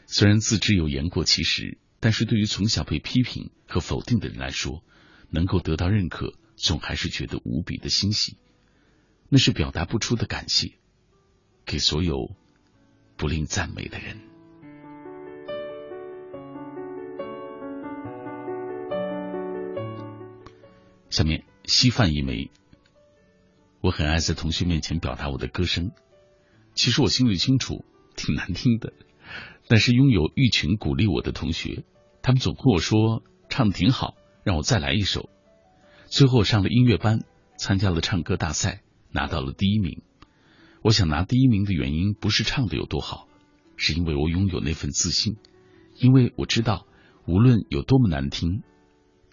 [0.06, 4.84] 虽然自知有言过其实，但是对于从小被批评和否定的人来说，
[5.30, 8.38] 能够得到认可，总还是觉得无比的欣喜。
[9.30, 10.74] 那是表达不出的感谢，
[11.66, 12.36] 给所有
[13.16, 14.20] 不吝赞美的人。
[21.10, 22.50] 下面稀饭一枚。
[23.82, 25.92] 我很爱在同学面前表达我的歌声，
[26.76, 27.84] 其实我心里清楚，
[28.16, 28.94] 挺难听的。
[29.68, 31.84] 但是拥有一群鼓励我的同学，
[32.22, 35.30] 他们总和我说唱的挺好，让我再来一首。
[36.06, 37.26] 最后上了音乐班，
[37.58, 40.04] 参加了唱歌大赛，拿到了第一名。
[40.84, 43.28] 我想拿第一名的原因不是唱的有多好，
[43.78, 45.38] 是因为我拥有那份自信，
[45.98, 46.86] 因为我知道
[47.26, 48.62] 无论有多么难听，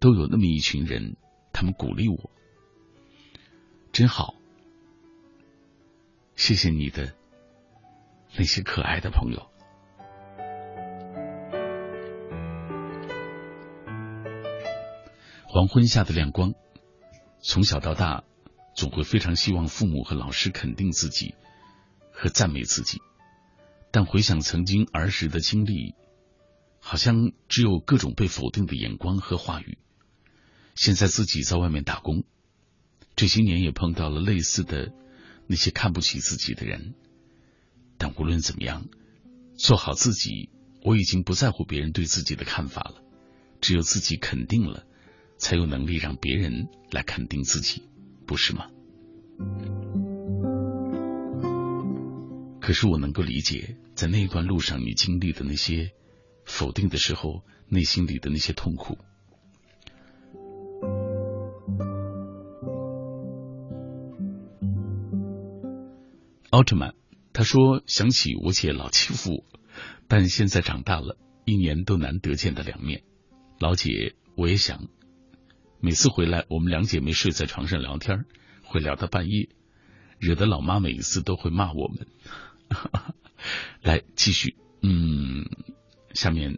[0.01, 1.17] 都有那么一群人。
[1.53, 2.31] 他们鼓励我，
[3.93, 4.38] 真好。
[6.39, 7.15] 谢谢你的
[8.37, 9.51] 那些可爱的朋友。
[15.49, 16.55] 黄昏下的亮光，
[17.41, 18.23] 从小到大，
[18.73, 21.35] 总会非常希望父母和老师肯定自己
[22.13, 23.03] 和赞美自己，
[23.91, 25.97] 但回想曾经儿时的经历，
[26.79, 29.77] 好像只有各种被否定的眼光和话语。
[30.77, 32.23] 现在自己在外面打工，
[33.17, 34.93] 这些年也碰到了类似的
[35.49, 36.95] 那些看不起自己的人，
[37.97, 38.87] 但无论怎么样，
[39.57, 40.51] 做好自己，
[40.85, 43.03] 我已经不在乎别人对自己的看法了。
[43.61, 44.85] 只有自己肯定了，
[45.39, 47.83] 才有能力让别人来肯定自己，
[48.27, 48.71] 不是吗？
[52.61, 55.91] 可是我能够理解，在那一段路上你经历的那些
[56.45, 58.99] 否定的时候，内心里的那些痛苦。
[66.51, 66.95] 奥特曼，
[67.35, 69.61] 他说：“想起我姐老欺负我，
[70.09, 73.03] 但现在长大了，一年都难得见的两面。
[73.59, 74.89] 老姐，我也想，
[75.79, 78.25] 每次回来，我们两姐妹睡在床上聊天，
[78.65, 79.51] 会聊到半夜，
[80.19, 82.07] 惹得老妈每一次都会骂我们。
[83.83, 85.51] 来继续，嗯，
[86.15, 86.57] 下面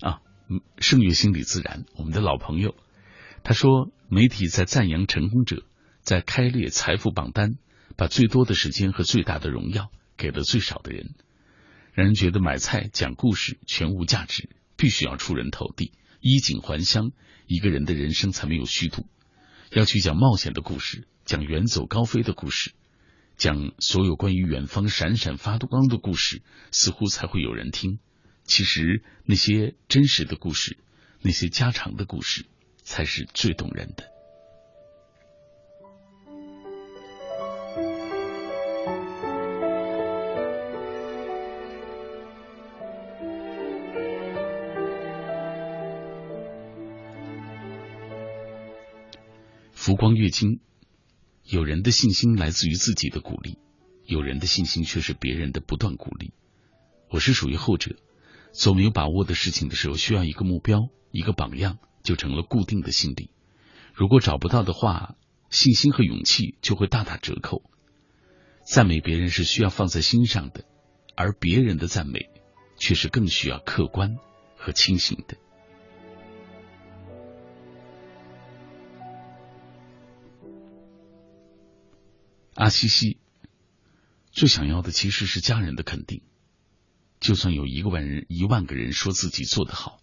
[0.00, 0.20] 啊，
[0.78, 2.74] 圣月心理自然，我们的老朋友，
[3.44, 5.62] 他说，媒体在赞扬成功者。”
[6.06, 7.56] 在开列财富榜单，
[7.96, 11.16] 把最多的时间和最大的荣耀给了最少的人，
[11.94, 17.10] 让人觉得买菜讲故事全无价值，必须要出人头地，衣锦还乡，
[17.48, 19.04] 一个人的人生才没有虚度。
[19.72, 22.72] 要去讲冒险的故事，讲远走高飞的故事，
[23.36, 27.98] 讲所有关于远方闪闪发光的故事，似乎才会有人听。
[28.44, 30.78] 其实那些真实的故事，
[31.20, 32.46] 那些家常的故事，
[32.84, 34.15] 才是最动人的。
[49.96, 50.60] 光月经，
[51.44, 53.58] 有人的信心来自于自己的鼓励，
[54.04, 56.32] 有人的信心却是别人的不断鼓励。
[57.08, 57.96] 我是属于后者，
[58.52, 63.30] 做没有把握的事情的时候，需要一个目标，一个榜样，就成了固定的心理。
[63.94, 65.16] 如果找不到的话，
[65.50, 67.62] 信心和勇气就会大打折扣。
[68.64, 70.64] 赞美别人是需要放在心上的，
[71.16, 72.28] 而别人的赞美
[72.76, 74.16] 却是更需要客观
[74.56, 75.36] 和清醒的。
[82.56, 83.18] 阿西西
[84.32, 86.22] 最想要的其实是家人的肯定，
[87.20, 90.00] 就算有一个万人、一万个人说自己做得好，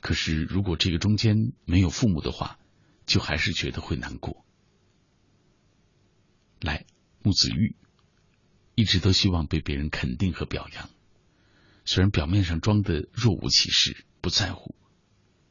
[0.00, 2.58] 可是如果这个中间没有父母的话，
[3.04, 4.44] 就还是觉得会难过。
[6.60, 6.86] 来，
[7.22, 7.76] 木子玉
[8.74, 10.88] 一直都希望被别人肯定和表扬，
[11.84, 14.74] 虽然表面上装的若无其事、不在乎，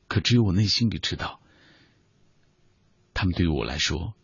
[0.08, 1.42] 可只有我内心里知道，
[3.14, 4.16] 他们对于我来说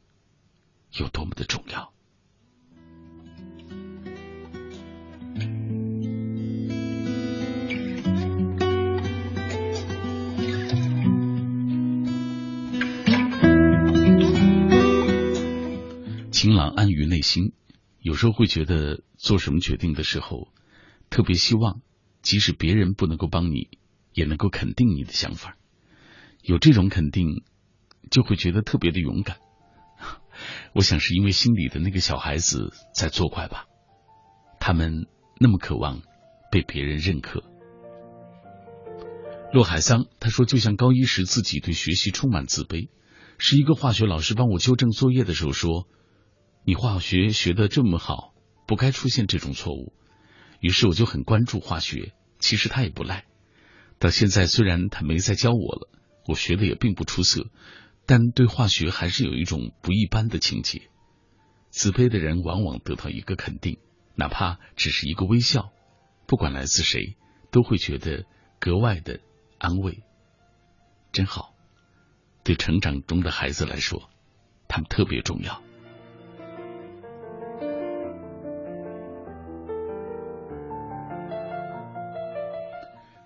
[0.92, 1.95] 有多么的重要。
[16.46, 17.54] 晴朗安于内心，
[18.00, 20.50] 有时候会觉得做什么决定的时候，
[21.10, 21.82] 特别希望，
[22.22, 23.80] 即使别人不能够帮你，
[24.14, 25.58] 也能够肯定你的想法。
[26.44, 27.42] 有这种肯定，
[28.12, 29.38] 就会觉得特别的勇敢。
[30.76, 33.66] 我想是因为心里的那个小孩子在作怪吧。
[34.60, 35.08] 他们
[35.40, 36.04] 那么渴望
[36.52, 37.44] 被别人认可。
[39.52, 42.90] 洛海桑他说，就像高一时自己对学习充满自卑，
[43.40, 45.88] 是一个化学老师帮我纠正作业的时候说
[46.66, 48.34] ：“你化学学的这么好，
[48.68, 49.94] 不该出现这种错误。”
[50.60, 53.26] 于是我就很关注化学，其实他也不赖。
[54.00, 55.90] 到现在虽然他没再教我了，
[56.28, 57.52] 我学的也并不出色，
[58.08, 60.90] 但对化学还是有一种不一般的情结。
[61.70, 63.78] 自卑的人往往得到一个肯定，
[64.16, 65.72] 哪怕只是一个微笑，
[66.26, 67.16] 不管来自谁，
[67.52, 68.26] 都会觉得
[68.60, 69.20] 格外的
[69.60, 70.04] 安慰。
[71.12, 71.54] 真好，
[72.44, 74.10] 对成长中的孩子来说，
[74.68, 75.62] 他们特别重要。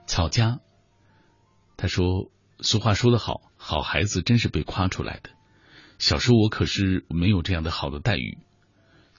[0.09, 0.59] 曹家，
[1.77, 2.31] 他说
[2.61, 5.29] ：“俗话说得好，好孩子真是被夸出来的。
[5.99, 8.39] 小时候我可是没有这样的好的待遇，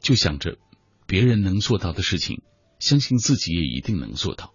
[0.01, 0.59] 就想着
[1.07, 2.43] 别人能做到的事情，
[2.81, 4.53] 相信自己也一定能做到。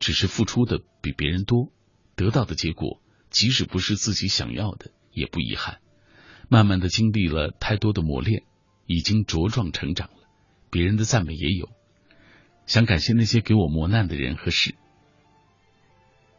[0.00, 1.70] 只是付出的比别人多，
[2.16, 3.00] 得到的结果
[3.30, 5.78] 即使不是自己想要的，也不遗憾。
[6.48, 8.42] 慢慢的经历了太多的磨练，
[8.86, 10.28] 已经茁壮成长了。
[10.70, 11.68] 别人的赞美也有，
[12.66, 14.74] 想感谢那些给我磨难的人和事。”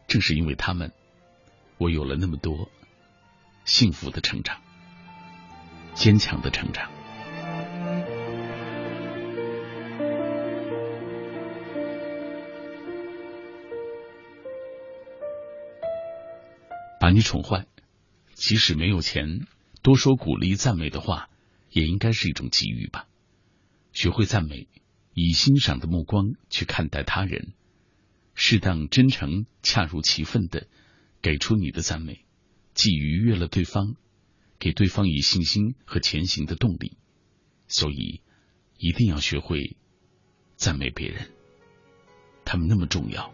[0.10, 0.92] 正是因为他们，
[1.78, 2.70] 我有了那么多
[3.64, 4.60] 幸福的成长，
[5.94, 6.90] 坚强的成长。
[17.00, 17.68] 把你宠坏，
[18.34, 19.48] 即使没有钱，
[19.84, 21.30] 多说鼓励赞美的话，
[21.70, 23.08] 也应该是一种机遇吧。
[23.94, 24.68] 学会赞美，
[25.14, 27.54] 以欣赏的目光去看待他人。
[28.42, 30.70] 适当、真诚、恰如其分的
[31.22, 32.24] 给出你的赞美，
[32.74, 33.98] 既愉悦了对方，
[34.58, 36.98] 给对方以信心和前行的动力。
[37.68, 38.22] 所以，
[38.78, 39.76] 一定要学会
[40.56, 41.30] 赞美别人，
[42.46, 43.34] 他们那么重要。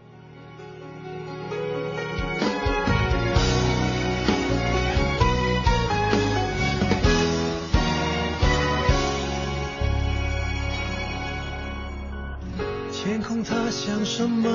[13.86, 14.50] 像什么？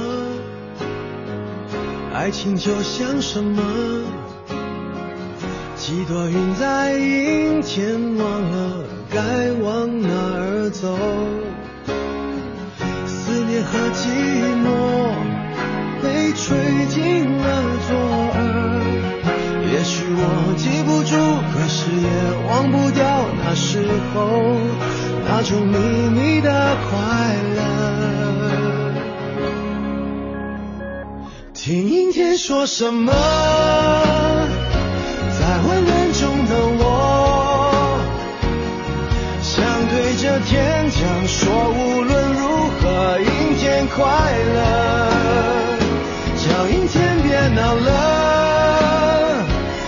[2.13, 3.63] 爱情就像什么？
[5.77, 10.97] 几朵云在阴天，忘了该往哪儿走。
[13.07, 14.09] 思念和寂
[14.65, 15.15] 寞
[16.03, 17.95] 被吹进了左
[18.35, 18.37] 耳。
[19.71, 21.15] 也许我记不住，
[21.53, 22.09] 可是也
[22.49, 23.79] 忘不掉那时
[24.13, 24.59] 候
[25.25, 25.77] 那种秘
[26.19, 26.91] 密的快
[27.55, 28.10] 乐。
[31.63, 33.13] 听阴天说什么，
[35.39, 37.99] 在混乱中的我，
[39.43, 44.01] 想对着天讲说，无论如何，阴天快
[44.55, 44.59] 乐，
[46.35, 49.45] 叫阴天别闹了，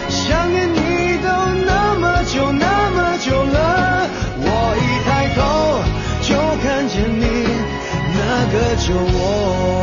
[0.10, 1.28] 想念你都
[1.66, 4.45] 那么久那么久了，我
[4.78, 5.41] 一抬头
[6.22, 7.26] 就看见你
[8.14, 9.83] 那个酒窝。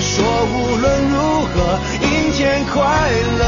[0.00, 1.16] 说，无论如
[1.46, 2.82] 何，阴天快
[3.38, 3.42] 乐，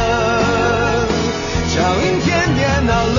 [1.75, 3.19] 叫阴天别闹了。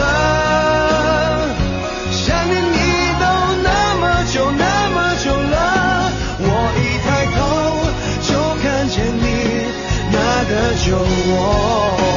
[2.11, 2.75] 想念你
[3.19, 3.23] 都
[3.63, 3.67] 那
[3.99, 6.45] 么久那么久了，我
[6.77, 7.37] 一抬头
[8.27, 8.29] 就
[8.61, 9.25] 看见你
[10.11, 10.15] 那
[10.49, 10.51] 个
[10.83, 10.85] 酒
[11.31, 12.16] 窝。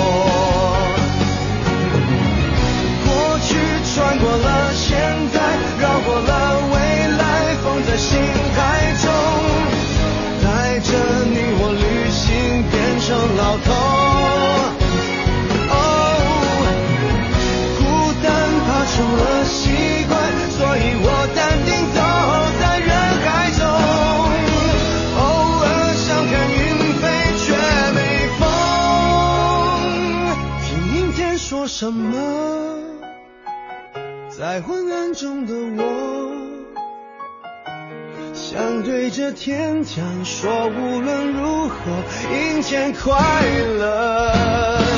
[31.81, 32.77] 什么？
[34.29, 36.31] 在昏暗中的我，
[38.35, 41.77] 想对着天讲说，无论如何
[42.35, 43.19] 阴天快
[43.79, 44.90] 乐。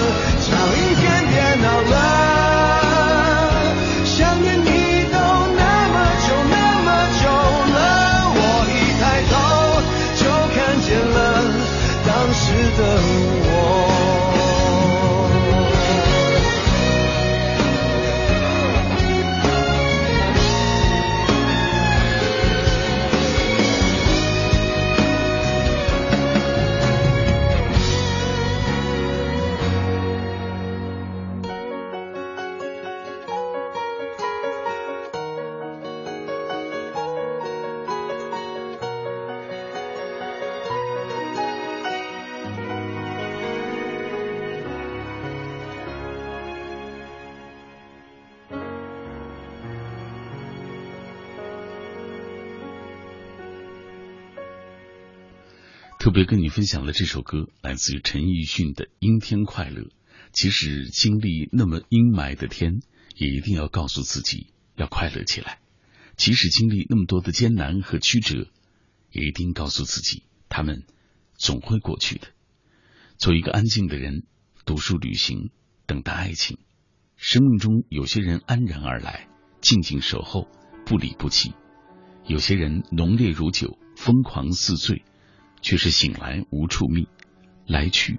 [56.03, 59.83] 特别跟你分享的这首歌，来自于陈奕迅的《阴天快乐》。
[60.33, 62.81] 即使经历那么阴霾的天，
[63.15, 65.61] 也一定要告诉自己要快乐起来。
[66.17, 68.49] 即使经历那么多的艰难和曲折，
[69.13, 70.83] 也一定告诉自己，他们
[71.37, 72.27] 总会过去的。
[73.17, 74.25] 做一个安静的人，
[74.65, 75.51] 读书、旅行，
[75.87, 76.59] 等待爱情。
[77.17, 79.29] 生命中有些人安然而来，
[79.61, 80.49] 静静守候，
[80.85, 81.53] 不离不弃；
[82.27, 85.05] 有些人浓烈如酒，疯狂似醉。
[85.63, 87.09] 却是醒来无处觅，
[87.67, 88.19] 来去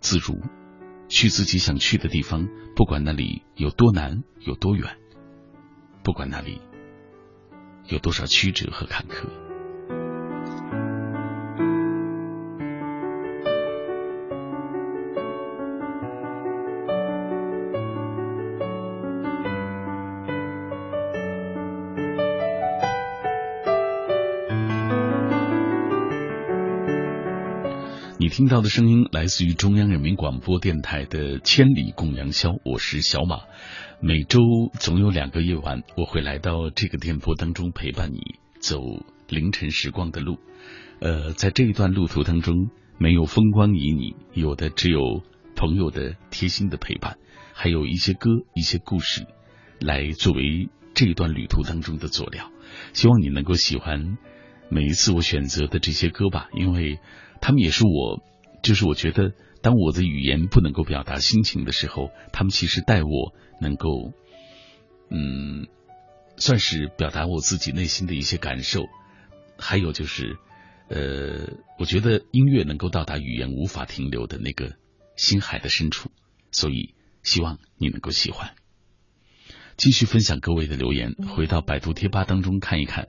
[0.00, 0.40] 自如，
[1.08, 4.96] 去自己想去的地方，不管那里有多难有多远，
[6.02, 6.60] 不管那里
[7.88, 9.41] 有多少曲折和坎坷。
[28.32, 33.40] 听到的声音来自于中央人民广播电台的《千里共良宵》，我是小马。
[34.00, 34.40] 每周
[34.80, 38.80] 总有两个夜晚，我会来到这个电波当中陪伴你走
[39.28, 40.38] 凌晨时光的路。
[41.00, 45.22] 呃，在这一段路途当中，没有风光旖旎，有的只有
[45.54, 47.18] 朋友的贴心的陪伴，
[47.52, 49.26] 还有一些歌、一些故事，
[49.78, 52.50] 来作为这一段旅途当中的佐料。
[52.94, 54.16] 希望你能够喜欢
[54.70, 56.98] 每一次我选择的这些歌吧，因为。
[57.42, 58.22] 他们也是我，
[58.62, 64.12] 就是我觉得，当我的语言不能够表达心情的时候，他们其实带我能够，
[65.10, 65.66] 嗯，
[66.36, 68.84] 算是表达我自己内心的一些感受。
[69.58, 70.38] 还有就是，
[70.88, 74.76] 呃，我觉得音乐能够到达语言无法停留的那个
[75.16, 76.10] 心海的深处，
[76.52, 78.54] 所以希望你能够喜欢。
[79.76, 83.08] 继续分享各位的留言，回到百度贴吧当中看一看。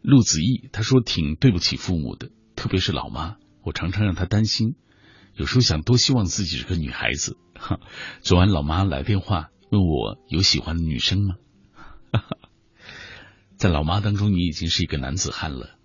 [0.00, 3.36] 陆子毅他说挺对不起父母的，特别是老妈。
[3.68, 4.76] 我常常让他担心，
[5.34, 7.36] 有时候想多希望自己是个女孩子。
[7.54, 7.80] 哈
[8.22, 11.36] 昨晚老妈来电话问我有喜欢的女生吗？
[13.58, 15.76] 在老妈当中，你已经是一个男子汉了，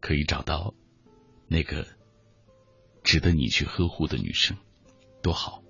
[0.00, 0.74] 可以找到
[1.48, 1.86] 那个
[3.02, 4.58] 值得你去呵护的女生，
[5.22, 5.62] 多好。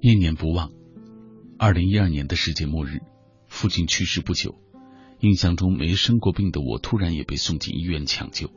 [0.00, 0.83] 念念不忘。
[1.56, 3.00] 二零一二年的世界末日，
[3.46, 4.56] 父亲去世不久，
[5.20, 8.50] 印象中没生过病的我突然也被送进医院抢救。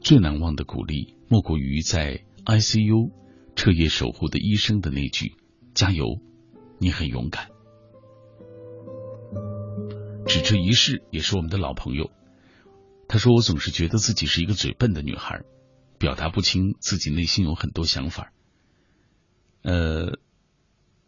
[0.00, 3.12] 最难忘的鼓励，莫过于在 ICU
[3.54, 5.34] 彻夜守护的医生的那句
[5.74, 6.18] “加油，
[6.78, 7.48] 你很勇敢”。
[10.26, 12.10] 只这一世也是我们的老朋友。
[13.06, 15.42] 他说：“我总是觉得自己是一个嘴笨的女孩，
[15.98, 18.32] 表达不清自己内心有很多想法。”
[19.62, 20.18] 呃。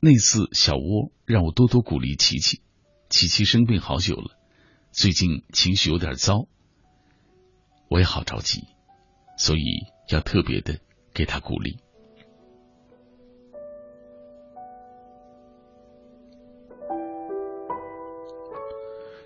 [0.02, 2.62] 那次小窝让我多多鼓励琪琪，
[3.10, 4.30] 琪琪生病好久了，
[4.92, 6.46] 最近情绪有点糟，
[7.90, 8.62] 我也好着急，
[9.36, 9.62] 所以
[10.08, 10.78] 要特别的
[11.12, 11.80] 给他鼓励。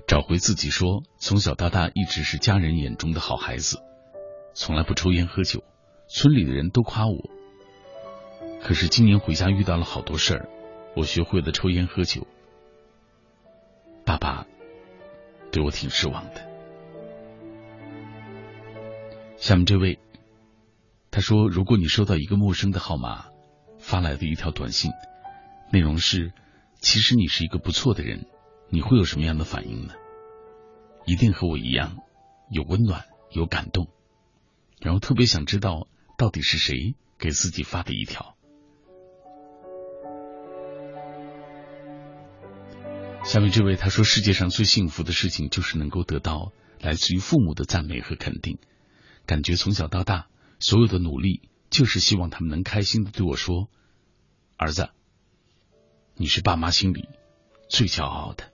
[0.09, 3.79] 找回自己说，从小到大一直是家人眼中的好孩子，
[4.55, 5.63] 从来不抽烟喝酒，
[6.09, 7.31] 村里的人都夸我。
[8.61, 10.49] 可是今年回家遇到了好多事儿。
[10.97, 12.27] 我学会了抽烟喝酒，
[14.05, 14.47] 爸爸
[15.51, 16.49] 对我挺失望的。
[19.37, 19.99] 下面这位，
[21.11, 23.27] 他说：“如果你收到一个陌生的号码
[23.79, 24.93] 发来的一条短信，
[25.73, 26.33] 内容是
[26.81, 28.27] ‘其实你是一个不错的人，
[28.69, 29.95] 你会有什么样的反应呢？
[31.07, 31.99] 一定和我一样，
[32.51, 33.89] 有温暖，有感动，
[34.81, 38.37] 然后特别想知道到底是谁给自己发的一条。
[43.25, 48.59] 下面这位他说：“世界上最幸福的事情就是能够得到来自于父母的赞美和肯定，
[49.27, 50.29] 感觉从小到大
[50.61, 53.69] 所有的努力就是希望他们能开心的对我说，
[54.57, 54.91] 儿子，
[56.15, 57.09] 你是爸妈心里
[57.69, 58.53] 最骄傲的，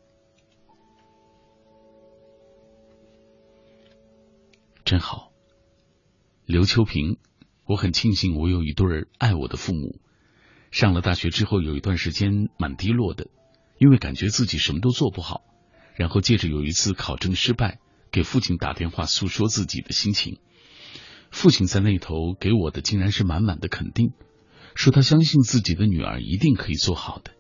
[4.85, 5.31] 真好。”
[6.47, 7.19] 刘秋平，
[7.67, 10.01] 我很庆幸我有一对爱我的父母。
[10.71, 13.29] 上了大学之后有一段时间蛮低落的。
[13.81, 15.41] 因为感觉自己什么都做不好，
[15.95, 17.79] 然后借着有一次考证失败，
[18.13, 20.39] 给父亲打电话诉说自己的心情。
[21.31, 24.13] 父亲在那头给我的竟然是满满的肯定，
[24.75, 27.33] 说他相信自己的女儿一定可以做好的，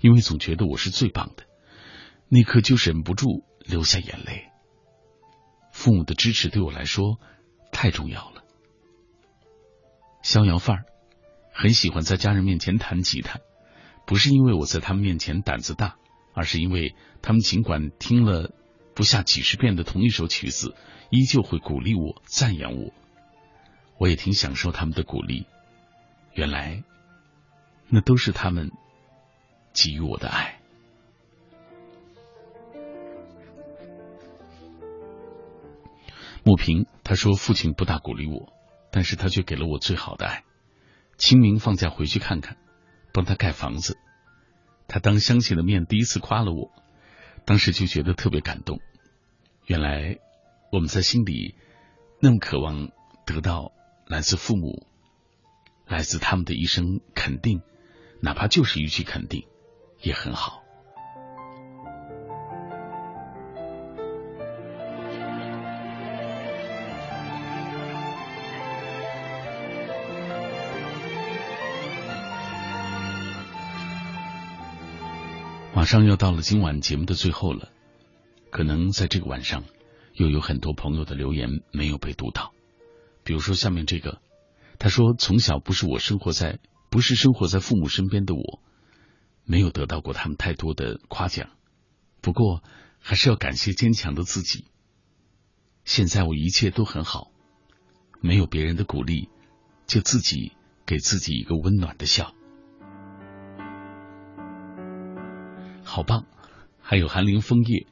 [0.00, 1.42] 因为总觉得我是最棒的。
[2.28, 4.44] 那刻就忍不住流下眼泪。
[5.72, 7.18] 父母的支持对我来说
[7.72, 8.44] 太重要了。
[10.22, 10.84] 逍遥范儿，
[11.52, 13.40] 很喜欢在家人面前弹吉他。
[14.08, 15.96] 不是因为我在他们面前胆子大，
[16.32, 18.54] 而是因为他们尽管听了
[18.94, 20.74] 不下几十遍的同一首曲子，
[21.10, 22.90] 依旧会鼓励我、赞扬我。
[23.98, 25.44] 我也挺享受他们的鼓励。
[26.32, 26.84] 原来，
[27.90, 28.70] 那都是他们
[29.74, 30.58] 给予我的爱。
[36.44, 38.54] 慕平他说：“父亲不大鼓励我，
[38.90, 40.44] 但是他却给了我最好的爱。
[41.18, 42.56] 清明放假回去看看。”
[43.12, 43.96] 帮他盖房子，
[44.86, 46.70] 他当乡亲的面第一次夸了我，
[47.44, 48.80] 当时就觉得特别感动。
[49.66, 50.18] 原来
[50.72, 51.54] 我们在心里
[52.20, 52.90] 那么渴望
[53.26, 53.72] 得到
[54.06, 54.86] 来自父母、
[55.86, 57.62] 来自他们的一声肯定，
[58.20, 59.46] 哪怕就是一句肯定，
[60.00, 60.62] 也很好。
[75.88, 77.72] 上要到了今晚节目的最后了，
[78.50, 79.64] 可能在这个晚上
[80.12, 82.52] 又有很多朋友的留言没有被读到。
[83.24, 84.20] 比如说下面这个，
[84.78, 86.58] 他说：“从小不是我生活在，
[86.90, 88.60] 不是生活在父母身边的我，
[89.44, 91.48] 没有得到过他们太多的夸奖。
[92.20, 92.62] 不过
[92.98, 94.66] 还是要感谢坚强的自己。
[95.86, 97.30] 现在我一切都很好，
[98.20, 99.30] 没有别人的鼓励，
[99.86, 100.52] 就自己
[100.84, 102.34] 给自己一个温暖的笑。”
[105.88, 106.26] 好棒！
[106.82, 107.86] 还有寒林枫叶，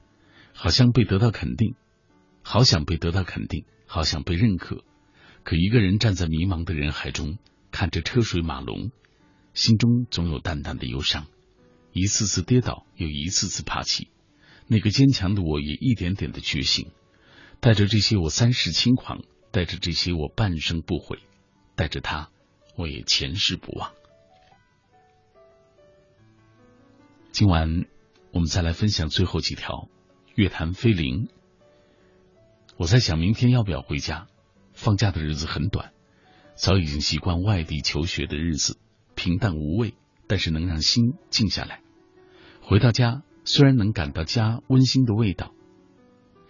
[0.52, 1.74] 好像被得到肯定，
[2.42, 4.84] 好想被得到肯定，好想被认可。
[5.44, 7.38] 可一个人站在迷茫的人海中，
[7.70, 8.90] 看着车水马龙，
[9.54, 11.26] 心中总有淡淡的忧伤。
[11.92, 14.08] 一次次跌倒，又一次次爬起。
[14.66, 16.90] 那个坚强的我也一点点的觉醒。
[17.60, 19.20] 带着这些，我三世轻狂；
[19.50, 21.16] 带着这些，我半生不悔；
[21.74, 22.28] 带着他，
[22.76, 23.94] 我也前世不忘。
[27.36, 27.84] 今晚
[28.32, 29.90] 我们再来分享最后几条。
[30.34, 31.28] 乐坛飞灵，
[32.78, 34.26] 我在想明天要不要回家？
[34.72, 35.92] 放假的日子很短，
[36.54, 38.78] 早已经习惯外地求学的日子，
[39.14, 39.92] 平淡无味，
[40.26, 41.82] 但是能让心静下来。
[42.62, 45.52] 回到家，虽然能感到家温馨的味道，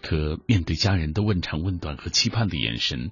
[0.02, 3.10] 可面对家人的问长问短和期盼的眼神，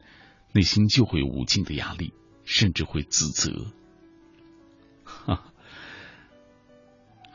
[0.52, 2.14] 内心就会无尽的压力，
[2.44, 3.72] 甚至会自责。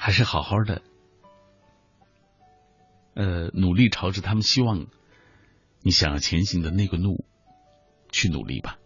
[0.02, 0.82] 还是好好的，
[3.16, 4.88] 呃，努力朝着他们希望
[5.82, 7.26] 你想要前行的那个路
[8.10, 8.80] 去努力吧。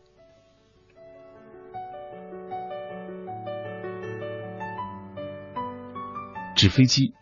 [6.56, 7.14] 纸飞机，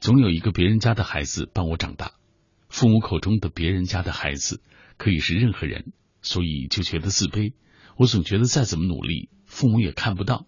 [0.00, 2.12] 总有一个别人家的孩子帮我长大。
[2.68, 4.62] 父母口中的别人家的孩子
[4.98, 7.54] 可以是任何人，所以就觉得自卑。
[7.96, 10.46] 我总觉得再怎么努力，父母也看不到。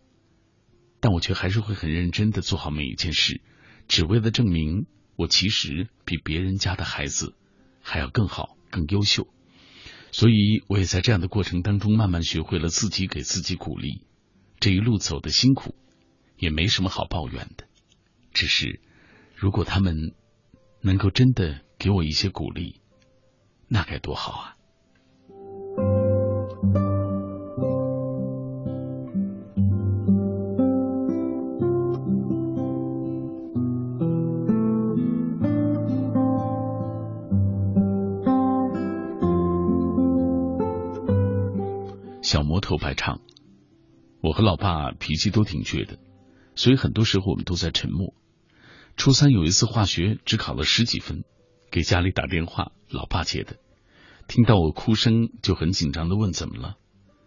[1.02, 3.42] 但我却还是会很认真的做好每一件事，
[3.88, 7.34] 只为了证明我其实比别人家的孩子
[7.80, 9.26] 还要更好、更优秀。
[10.12, 14.06] 所以我也在这样的过程当中慢慢学会了自己给自己鼓励。
[14.60, 15.74] 这一路走的辛苦，
[16.36, 17.66] 也没什么好抱怨的。
[18.32, 18.80] 只是
[19.34, 20.14] 如果他们
[20.82, 22.80] 能够真的给我一些鼓励，
[23.66, 24.56] 那该多好啊！
[42.32, 43.20] 小魔头白唱，
[44.22, 45.98] 我和老爸脾气都挺倔的，
[46.54, 48.14] 所以很多时候我们都在沉默。
[48.96, 51.24] 初三有一次化学只考了十几分，
[51.70, 53.58] 给家里打电话，老爸接的，
[54.28, 56.78] 听到我哭声就很紧张的问怎么了，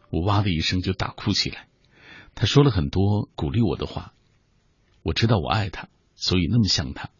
[0.09, 1.67] 我哇的一声就大哭起来。
[2.33, 4.15] 他说了很多鼓励我的话，
[5.03, 7.11] 我知道我爱他，所以那么想他。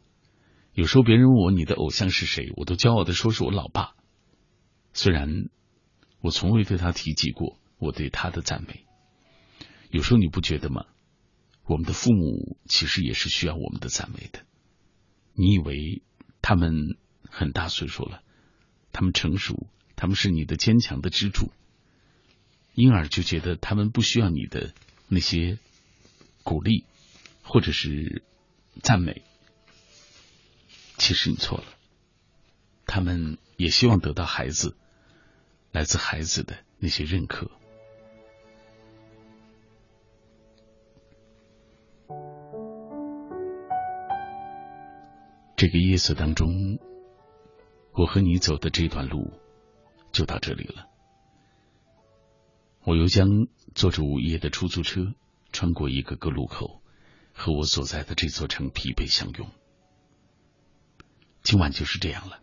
[0.74, 3.94] 有时候别人问我你的偶像是谁，我都骄傲的说是我老爸。
[4.92, 5.50] 虽然
[6.22, 8.86] 我从未对他提及过我对他的赞美。
[9.90, 10.86] 有时候你不觉得吗？
[11.64, 14.42] 我们的父母其实也是需要我们的赞美的。
[15.34, 16.04] 你以为
[16.42, 16.98] 他们
[17.30, 18.22] 很大岁数了，
[18.92, 21.52] 他们成熟，他们是你的坚强的支柱，
[22.74, 24.74] 因而就觉得他们不需要你的
[25.08, 25.58] 那些
[26.44, 26.86] 鼓励
[27.42, 28.24] 或者是
[28.84, 29.24] 赞美。
[30.98, 31.66] 其实你错了，
[32.86, 34.78] 他们也希望得到孩子
[35.72, 37.52] 来自孩子的那些认可。
[45.58, 46.80] 这个夜色当中，
[47.94, 49.32] 我和你走的这段路
[50.12, 50.90] 就到这里了。
[52.84, 55.14] 我又将坐着午夜的出租车，
[55.54, 56.82] 穿过一个个路口，
[57.34, 59.50] 和我所在的这座城疲惫相拥。
[61.42, 62.42] 今晚就是这样了。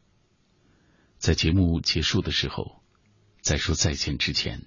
[1.19, 2.83] 在节目结束的时候，
[3.43, 4.63] 在说再见之前，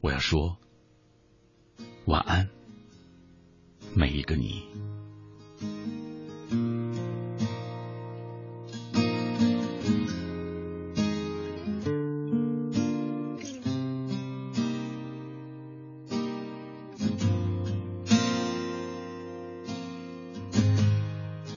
[0.00, 0.56] 我要说
[2.04, 2.48] 晚安，
[3.92, 4.62] 每一个你。